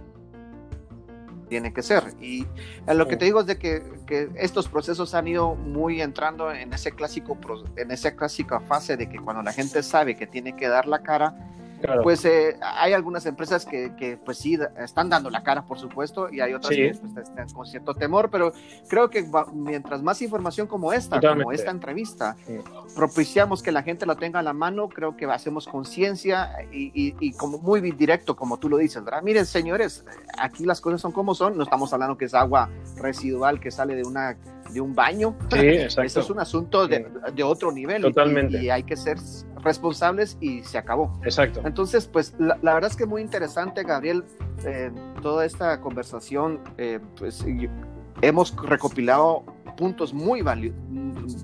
tiene 1.50 1.74
que 1.74 1.82
ser. 1.82 2.14
Y 2.20 2.46
lo 2.86 3.06
que 3.06 3.18
te 3.18 3.26
digo 3.26 3.40
es 3.40 3.46
de 3.46 3.58
que, 3.58 3.82
que, 4.06 4.30
estos 4.36 4.68
procesos 4.68 5.12
han 5.14 5.28
ido 5.28 5.56
muy 5.56 6.00
entrando 6.00 6.50
en 6.50 6.72
ese 6.72 6.92
clásico 6.92 7.36
en 7.76 7.90
esa 7.90 8.16
clásica 8.16 8.60
fase 8.60 8.96
de 8.96 9.08
que 9.08 9.18
cuando 9.18 9.42
la 9.42 9.52
gente 9.52 9.82
sabe 9.82 10.16
que 10.16 10.26
tiene 10.26 10.56
que 10.56 10.68
dar 10.68 10.86
la 10.86 11.02
cara, 11.02 11.34
pues 12.02 12.24
eh, 12.24 12.56
hay 12.60 12.92
algunas 12.92 13.26
empresas 13.26 13.64
que, 13.64 13.94
que, 13.96 14.16
pues 14.16 14.38
sí, 14.38 14.58
están 14.78 15.08
dando 15.08 15.30
la 15.30 15.42
cara, 15.42 15.62
por 15.62 15.78
supuesto, 15.78 16.28
y 16.30 16.40
hay 16.40 16.54
otras 16.54 16.70
que 16.74 16.94
pues, 17.00 17.28
están 17.28 17.48
con 17.50 17.66
cierto 17.66 17.94
temor, 17.94 18.30
pero 18.30 18.52
creo 18.88 19.10
que 19.10 19.26
mientras 19.52 20.02
más 20.02 20.20
información 20.22 20.66
como 20.66 20.92
esta, 20.92 21.20
como 21.20 21.52
esta 21.52 21.70
entrevista, 21.70 22.36
propiciamos 22.94 23.62
que 23.62 23.72
la 23.72 23.82
gente 23.82 24.06
lo 24.06 24.16
tenga 24.16 24.40
a 24.40 24.42
la 24.42 24.52
mano, 24.52 24.88
creo 24.88 25.16
que 25.16 25.26
hacemos 25.26 25.66
conciencia 25.66 26.50
y, 26.72 26.90
y, 26.94 27.32
como 27.32 27.58
muy 27.58 27.80
directo, 27.80 28.36
como 28.36 28.58
tú 28.58 28.68
lo 28.68 28.76
dices, 28.76 29.04
¿verdad? 29.04 29.22
Miren, 29.22 29.46
señores, 29.46 30.04
aquí 30.38 30.64
las 30.64 30.80
cosas 30.80 31.00
son 31.00 31.12
como 31.12 31.34
son, 31.34 31.56
no 31.56 31.62
estamos 31.62 31.92
hablando 31.92 32.16
que 32.16 32.26
es 32.26 32.34
agua 32.34 32.68
residual 32.96 33.60
que 33.60 33.70
sale 33.70 33.94
de 33.94 34.04
una 34.04 34.36
de 34.72 34.80
un 34.80 34.94
baño. 34.94 35.36
Sí, 35.50 35.58
exacto. 35.60 36.06
Eso 36.06 36.20
es 36.20 36.30
un 36.30 36.40
asunto 36.40 36.86
de, 36.86 37.06
de 37.34 37.42
otro 37.42 37.72
nivel. 37.72 38.02
Totalmente. 38.02 38.62
Y, 38.62 38.70
hay 38.70 38.82
que 38.82 38.96
ser 38.96 39.18
responsables 39.62 40.36
y 40.40 40.62
se 40.62 40.78
acabó. 40.78 41.18
Exacto. 41.22 41.60
Entonces, 41.70 42.08
pues 42.08 42.34
la, 42.36 42.56
verdad 42.74 42.90
es 42.90 42.96
que 42.96 43.06
muy 43.06 43.22
interesante, 43.22 43.84
Gabriel, 43.84 44.24
eh, 44.64 44.90
toda 45.22 45.44
esta 45.46 45.80
conversación, 45.80 46.58
eh, 46.78 46.98
pues 47.16 47.44
hemos 48.22 48.56
recopilado 48.56 49.44
puntos 49.76 50.12
muy, 50.12 50.42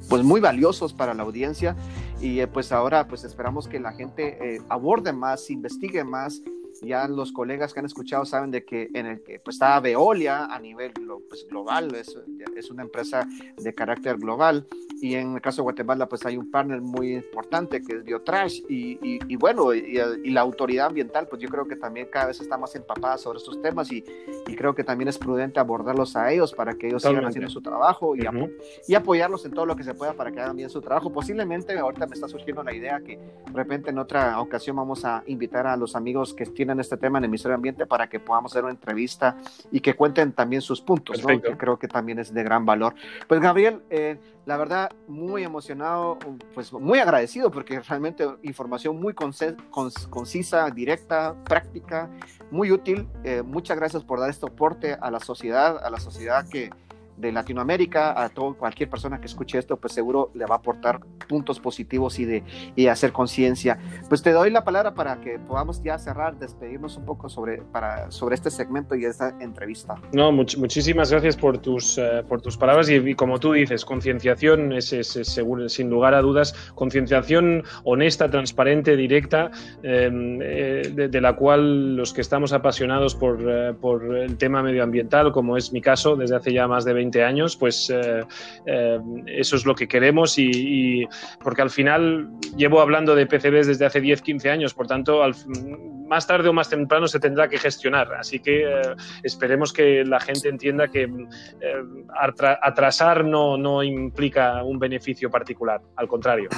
pues, 0.09 0.25
muy 0.25 0.41
valiosos 0.41 0.93
para 0.93 1.15
la 1.15 1.23
audiencia 1.23 1.77
y 2.21 2.41
eh, 2.41 2.49
pues 2.49 2.73
ahora 2.73 3.07
pues 3.07 3.23
esperamos 3.23 3.69
que 3.69 3.79
la 3.79 3.93
gente 3.93 4.61
aborde 4.69 5.13
más, 5.13 5.49
investigue 5.49 6.03
más 6.03 6.43
ya 6.83 7.09
los 7.09 7.33
colegas 7.33 7.73
que 7.73 7.81
han 7.81 7.87
escuchado 7.87 8.25
saben 8.25 8.51
de 8.51 8.65
que 8.65 8.89
en 8.95 9.07
el 9.07 9.23
que 9.23 9.39
pues, 9.39 9.57
está 9.57 9.79
Veolia 9.81 10.47
a 10.47 10.59
nivel 10.59 10.93
pues, 11.29 11.47
global, 11.49 11.95
es, 11.95 12.17
es, 12.57 12.71
una 12.71 12.83
empresa 12.83 13.27
de 13.57 13.75
carácter 13.75 14.17
global 14.17 14.67
y 15.01 15.15
en 15.15 15.35
el 15.35 15.41
caso 15.41 15.59
de 15.59 15.65
Guatemala 15.65 16.09
pues 16.09 16.25
hay 16.25 16.37
un 16.37 16.51
partner 16.51 16.81
muy 16.81 17.15
importante 17.15 17.83
que 17.83 17.97
es 17.97 18.05
Biotrash 18.05 18.63
y, 18.69 18.99
y, 19.03 19.37
bueno, 19.37 19.75
y, 19.75 19.97
la 20.31 20.41
autoridad 20.41 20.87
ambiental 20.87 21.29
pues 21.29 21.41
yo 21.41 21.49
creo 21.49 21.67
que 21.67 21.77
también 21.77 22.09
cada 22.11 22.27
vez 22.27 22.41
está 22.41 22.57
más 22.57 22.75
empapada 22.75 23.19
sobre 23.19 23.39
estos 23.39 23.61
temas 23.61 23.91
y, 23.93 24.05
creo 24.57 24.75
que 24.75 24.85
también 24.85 25.09
es 25.09 25.19
prudente 25.19 25.61
abordarlos 25.61 26.17
a 26.17 26.33
ellos 26.33 26.55
para 26.55 26.75
que 26.75 26.87
ellos 26.87 27.03
sigan 27.03 27.27
haciendo 27.27 27.51
su 27.51 27.61
trabajo 27.61 28.17
y, 28.17 28.27
y 28.89 28.95
apoyarlos 28.95 29.45
en 29.45 29.53
todo 29.53 29.67
lo 29.67 29.77
que 29.77 29.85
se 29.85 29.93
pueda 29.93 30.15
para 30.15 30.33
que 30.33 30.41
hagan 30.41 30.57
bien 30.57 30.71
su 30.71 30.81
trabajo. 30.81 31.13
Posiblemente 31.13 31.79
ahorita 31.79 32.07
me 32.07 32.15
está 32.15 32.27
surgiendo 32.27 32.63
la 32.63 32.75
idea 32.75 33.01
que 33.01 33.19
de 33.19 33.53
repente 33.53 33.91
en 33.91 33.99
otra 33.99 34.41
ocasión 34.41 34.77
vamos 34.77 35.05
a 35.05 35.23
invitar 35.27 35.67
a 35.67 35.77
los 35.77 35.95
amigos 35.95 36.33
que 36.33 36.47
tienen 36.47 36.66
este 36.81 36.97
tema 36.97 37.19
en 37.19 37.25
el 37.25 37.31
Ministerio 37.31 37.53
de 37.53 37.57
Ambiente 37.57 37.87
para 37.87 38.09
que 38.09 38.21
podamos 38.21 38.53
hacer 38.53 38.65
una 38.65 38.73
entrevista 38.73 39.37
y 39.71 39.81
que 39.81 39.95
cuenten 39.95 40.33
también 40.33 40.63
sus 40.63 40.81
puntos, 40.81 41.21
que 41.25 41.57
creo 41.57 41.79
que 41.79 41.89
también 41.89 42.19
es 42.19 42.33
de 42.33 42.43
gran 42.43 42.67
valor. 42.67 42.95
Pues 43.29 43.41
Gabriel, 43.41 43.83
eh, 43.91 44.19
la 44.45 44.57
verdad, 44.57 44.91
muy 45.09 45.43
emocionado, 45.43 46.19
pues 46.55 46.73
muy 46.73 46.99
agradecido 46.99 47.51
porque 47.51 47.81
realmente 47.81 48.27
información 48.43 49.01
muy 49.01 49.15
concisa, 49.15 50.71
directa, 50.71 51.35
práctica, 51.45 52.11
muy 52.51 52.71
útil. 52.71 53.09
Eh, 53.25 53.43
muchas 53.43 53.77
gracias 53.77 54.05
por 54.05 54.21
dar 54.21 54.31
este 54.31 54.47
aporte 54.47 54.97
a 55.01 55.11
la 55.11 55.21
sociedad, 55.21 55.85
a 55.85 55.91
la 55.91 55.99
sociedad 55.99 56.49
que 56.49 56.71
de 57.17 57.33
Latinoamérica, 57.33 58.23
a 58.23 58.29
todo, 58.29 58.55
cualquier 58.55 58.91
persona 58.91 59.21
que 59.21 59.27
escuche 59.27 59.59
esto, 59.59 59.77
pues 59.77 59.93
seguro 59.93 60.31
le 60.35 60.45
va 60.45 60.57
a 60.57 60.59
aportar 60.59 61.01
puntos 61.29 61.61
positivos 61.61 62.19
y, 62.19 62.25
de, 62.25 62.43
y 62.75 62.87
hacer 62.89 63.13
conciencia. 63.13 63.79
Pues 64.09 64.23
te 64.23 64.33
doy 64.33 64.51
la 64.51 64.65
palabra 64.65 64.95
para 64.95 65.21
que 65.21 65.39
podamos 65.39 65.83
ya 65.83 65.99
cerrar, 65.99 66.39
despedirnos 66.39 66.97
un 66.97 67.05
poco 67.05 67.29
sobre, 67.29 67.63
para, 67.63 68.11
sobre 68.11 68.35
este 68.35 68.51
segmento 68.51 68.95
y 68.95 69.05
esta 69.05 69.35
entrevista. 69.41 69.97
No, 70.13 70.31
muchísimas 70.33 71.11
gracias 71.11 71.37
por 71.37 71.59
tus, 71.59 71.99
eh, 71.99 72.23
por 72.29 72.41
tus 72.41 72.57
palabras 72.57 72.89
y, 72.91 73.15
como 73.15 73.41
tú 73.41 73.53
dices, 73.53 73.85
concienciación 73.85 74.73
es, 74.73 74.93
es, 74.93 75.09
seguro, 75.09 75.69
sin 75.69 75.89
lugar 75.89 76.15
a 76.15 76.21
dudas, 76.21 76.53
concienciación 76.75 77.65
honesta, 77.85 78.31
transparente, 78.31 78.97
directa, 78.97 79.51
em, 79.83 80.39
eh, 80.43 81.09
de, 81.11 81.21
la 81.21 81.35
cual 81.35 81.97
los 81.97 82.13
que 82.13 82.21
estamos 82.21 82.53
apasionados 82.53 83.15
por, 83.15 83.39
eh, 83.41 83.75
por 83.81 84.17
el 84.17 84.37
tema 84.37 84.63
medioambiental, 84.63 85.33
como 85.33 85.57
es 85.57 85.73
mi 85.73 85.81
caso, 85.81 86.17
desde 86.17 86.37
hace 86.37 86.53
ya 86.53 86.69
más 86.69 86.85
de 86.85 86.93
20 86.93 87.06
años, 87.25 87.57
pues 87.57 87.91
eh, 87.91 88.25
eh, 88.67 88.99
eso 89.27 89.57
es 89.57 89.65
lo 89.65 89.75
que 89.75 89.89
queremos 89.89 90.39
y, 90.39 91.07
porque 91.43 91.63
al 91.63 91.71
final 91.71 92.31
llevo 92.57 92.81
hablando 92.81 93.15
de 93.15 93.27
PCBs 93.27 93.67
desde 93.67 93.87
hace 93.87 94.01
10, 94.01 94.23
15 94.23 94.51
años, 94.51 94.75
por 94.75 94.87
tanto, 94.87 95.23
más 96.07 96.27
tarde 96.27 96.49
o 96.49 96.53
más 96.53 96.69
temprano 96.69 97.09
se 97.09 97.21
tendrá 97.21 97.49
que 97.49 97.59
gestionar. 97.59 98.15
Así 98.15 98.41
que 98.41 98.65
eh, 98.65 98.83
esperemos 99.23 99.73
que 99.73 100.05
la 100.05 100.21
gente 100.21 100.49
entienda 100.49 100.89
que 100.89 101.09
atrasar 102.63 103.25
no, 103.25 103.57
no 103.57 103.83
implica 103.83 104.63
un 104.63 104.79
beneficio 104.79 105.31
particular, 105.31 105.81
al 105.97 106.09
contrario. 106.09 106.49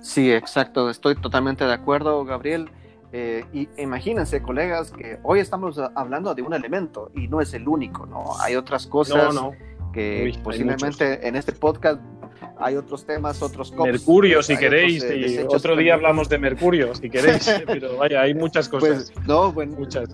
Sí, 0.00 0.32
exacto, 0.32 0.88
estoy 0.88 1.16
totalmente 1.16 1.64
de 1.64 1.72
acuerdo, 1.72 2.24
Gabriel. 2.24 2.70
Eh, 3.12 3.44
y 3.52 3.68
imagínense, 3.78 4.42
colegas, 4.42 4.90
que 4.90 5.18
hoy 5.22 5.40
estamos 5.40 5.78
hablando 5.94 6.34
de 6.34 6.42
un 6.42 6.54
elemento 6.54 7.10
y 7.14 7.28
no 7.28 7.40
es 7.40 7.54
el 7.54 7.68
único, 7.68 8.06
¿no? 8.06 8.24
Hay 8.40 8.56
otras 8.56 8.86
cosas 8.86 9.34
que 9.92 10.38
posiblemente 10.42 11.26
en 11.26 11.36
este 11.36 11.52
podcast 11.52 12.00
hay 12.58 12.76
otros 12.76 13.06
temas, 13.06 13.42
otros 13.42 13.72
Mercurio, 13.72 14.42
si 14.42 14.56
queréis, 14.56 15.04
y 15.04 15.38
otro 15.48 15.76
día 15.76 15.94
hablamos 15.94 16.28
de 16.28 16.38
Mercurio, 16.38 16.94
si 16.94 17.08
queréis, 17.08 17.48
pero 17.66 17.96
vaya, 17.96 18.22
hay 18.22 18.34
muchas 18.34 18.68
pues, 18.68 18.82
cosas. 18.82 19.26
no, 19.26 19.52
bueno, 19.52 19.76
muchas. 19.78 20.08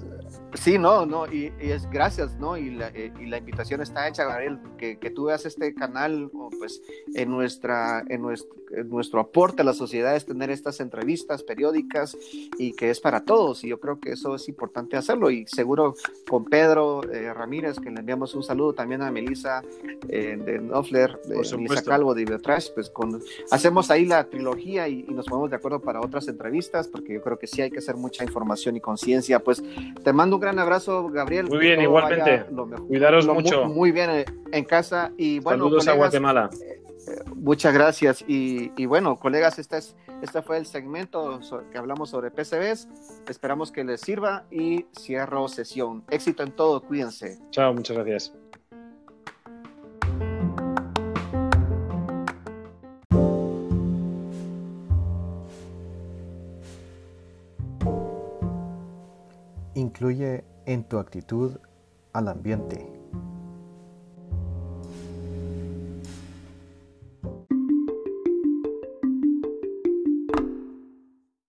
Sí, 0.55 0.79
no, 0.79 1.07
no, 1.07 1.33
y, 1.33 1.53
es 1.61 1.89
gracias, 1.89 2.37
¿no? 2.39 2.57
Y 2.57 2.71
la, 2.71 2.89
eh, 2.89 3.13
y 3.19 3.27
la, 3.27 3.39
invitación 3.39 3.81
está 3.81 4.07
hecha, 4.07 4.25
Gabriel, 4.25 4.59
que, 4.77 4.99
que 4.99 5.11
tú 5.11 5.25
veas 5.25 5.47
este 5.47 5.75
canal, 5.75 6.31
pues, 6.59 6.83
en 7.15 7.31
nuestra, 7.31 8.05
en 8.09 8.23
nuestro, 8.23 8.55
nuestro 8.85 9.21
aporte 9.21 9.63
a 9.63 9.65
la 9.65 9.75
sociedad 9.75 10.17
es 10.17 10.27
tener 10.27 10.51
estas 10.51 10.81
entrevistas 10.81 11.43
periódicas 11.43 12.17
y 12.59 12.73
que 12.75 12.91
es 12.91 13.01
para 13.01 13.25
todos, 13.25 13.65
y 13.65 13.69
yo 13.69 13.81
creo 13.81 14.01
que 14.01 14.13
eso 14.13 14.35
es 14.35 14.49
importante 14.49 14.97
hacerlo, 14.97 15.31
y 15.31 15.47
seguro 15.47 15.95
con 16.29 16.45
Pedro 16.45 17.03
eh, 17.11 17.33
Ramírez, 17.33 17.79
que 17.79 17.91
le 17.91 18.01
enviamos 18.01 18.35
un 18.35 18.43
saludo 18.43 18.73
también 18.73 19.03
a 19.03 19.11
Melissa 19.11 19.63
eh, 20.09 20.37
de 20.37 20.59
Knopfler, 20.59 21.19
de 21.27 21.57
Melissa 21.57 21.83
Calvo 21.83 22.15
de 22.15 22.25
Biotrash, 22.25 22.71
pues 22.75 22.91
con, 22.91 23.21
hacemos 23.51 23.91
ahí 23.91 24.07
la 24.07 24.25
trilogía 24.25 24.89
y, 24.89 25.05
y 25.09 25.15
nos 25.15 25.27
ponemos 25.27 25.51
de 25.51 25.57
acuerdo 25.57 25.81
para 25.81 26.01
otras 26.01 26.29
entrevistas, 26.29 26.89
porque 26.89 27.15
yo 27.15 27.23
creo 27.23 27.39
que 27.39 27.47
sí 27.47 27.63
hay 27.63 27.71
que 27.71 27.79
hacer 27.79 27.97
mucha 27.97 28.25
información 28.25 28.77
y 28.77 28.81
conciencia, 28.81 29.41
pues 29.41 29.63
te 30.03 30.13
mando 30.13 30.39
gran 30.39 30.59
abrazo, 30.59 31.09
Gabriel. 31.09 31.49
Muy 31.49 31.59
bien, 31.59 31.81
igualmente. 31.81 32.45
Cuidaros 32.89 33.27
mucho. 33.27 33.65
Muy, 33.67 33.93
bien 33.93 34.11
eh, 34.11 34.25
en 34.53 34.65
casa. 34.65 35.13
Y 35.17 35.39
bueno, 35.41 35.65
Saludos 35.65 35.89
a 35.89 35.93
Guatemala. 35.95 36.51
Eh, 36.61 36.82
muchas 37.35 37.75
gracias. 37.75 38.25
Y, 38.27 38.87
bueno, 38.87 39.19
colegas, 39.19 39.59
este, 39.59 39.79
es, 39.79 39.97
este 40.23 40.43
fue 40.43 40.59
el 40.59 40.67
segmento 40.67 41.41
que 41.71 41.79
hablamos 41.79 42.11
sobre 42.11 42.31
PCBs. 42.31 42.89
Esperamos 43.29 43.73
que 43.73 43.85
les 43.85 44.01
sirva 44.01 44.45
y 44.51 44.87
cierro 44.99 45.49
sesión. 45.49 46.05
Éxito 46.11 46.43
en 46.43 46.53
todo, 46.53 46.83
cuídense. 46.83 47.39
Chao, 47.51 47.75
muchas 47.75 47.97
gracias. 47.97 48.33
incluye 59.75 60.45
en 60.67 60.85
tu 60.85 60.99
actitud 60.99 61.59
al 62.13 62.29
ambiente. 62.29 63.02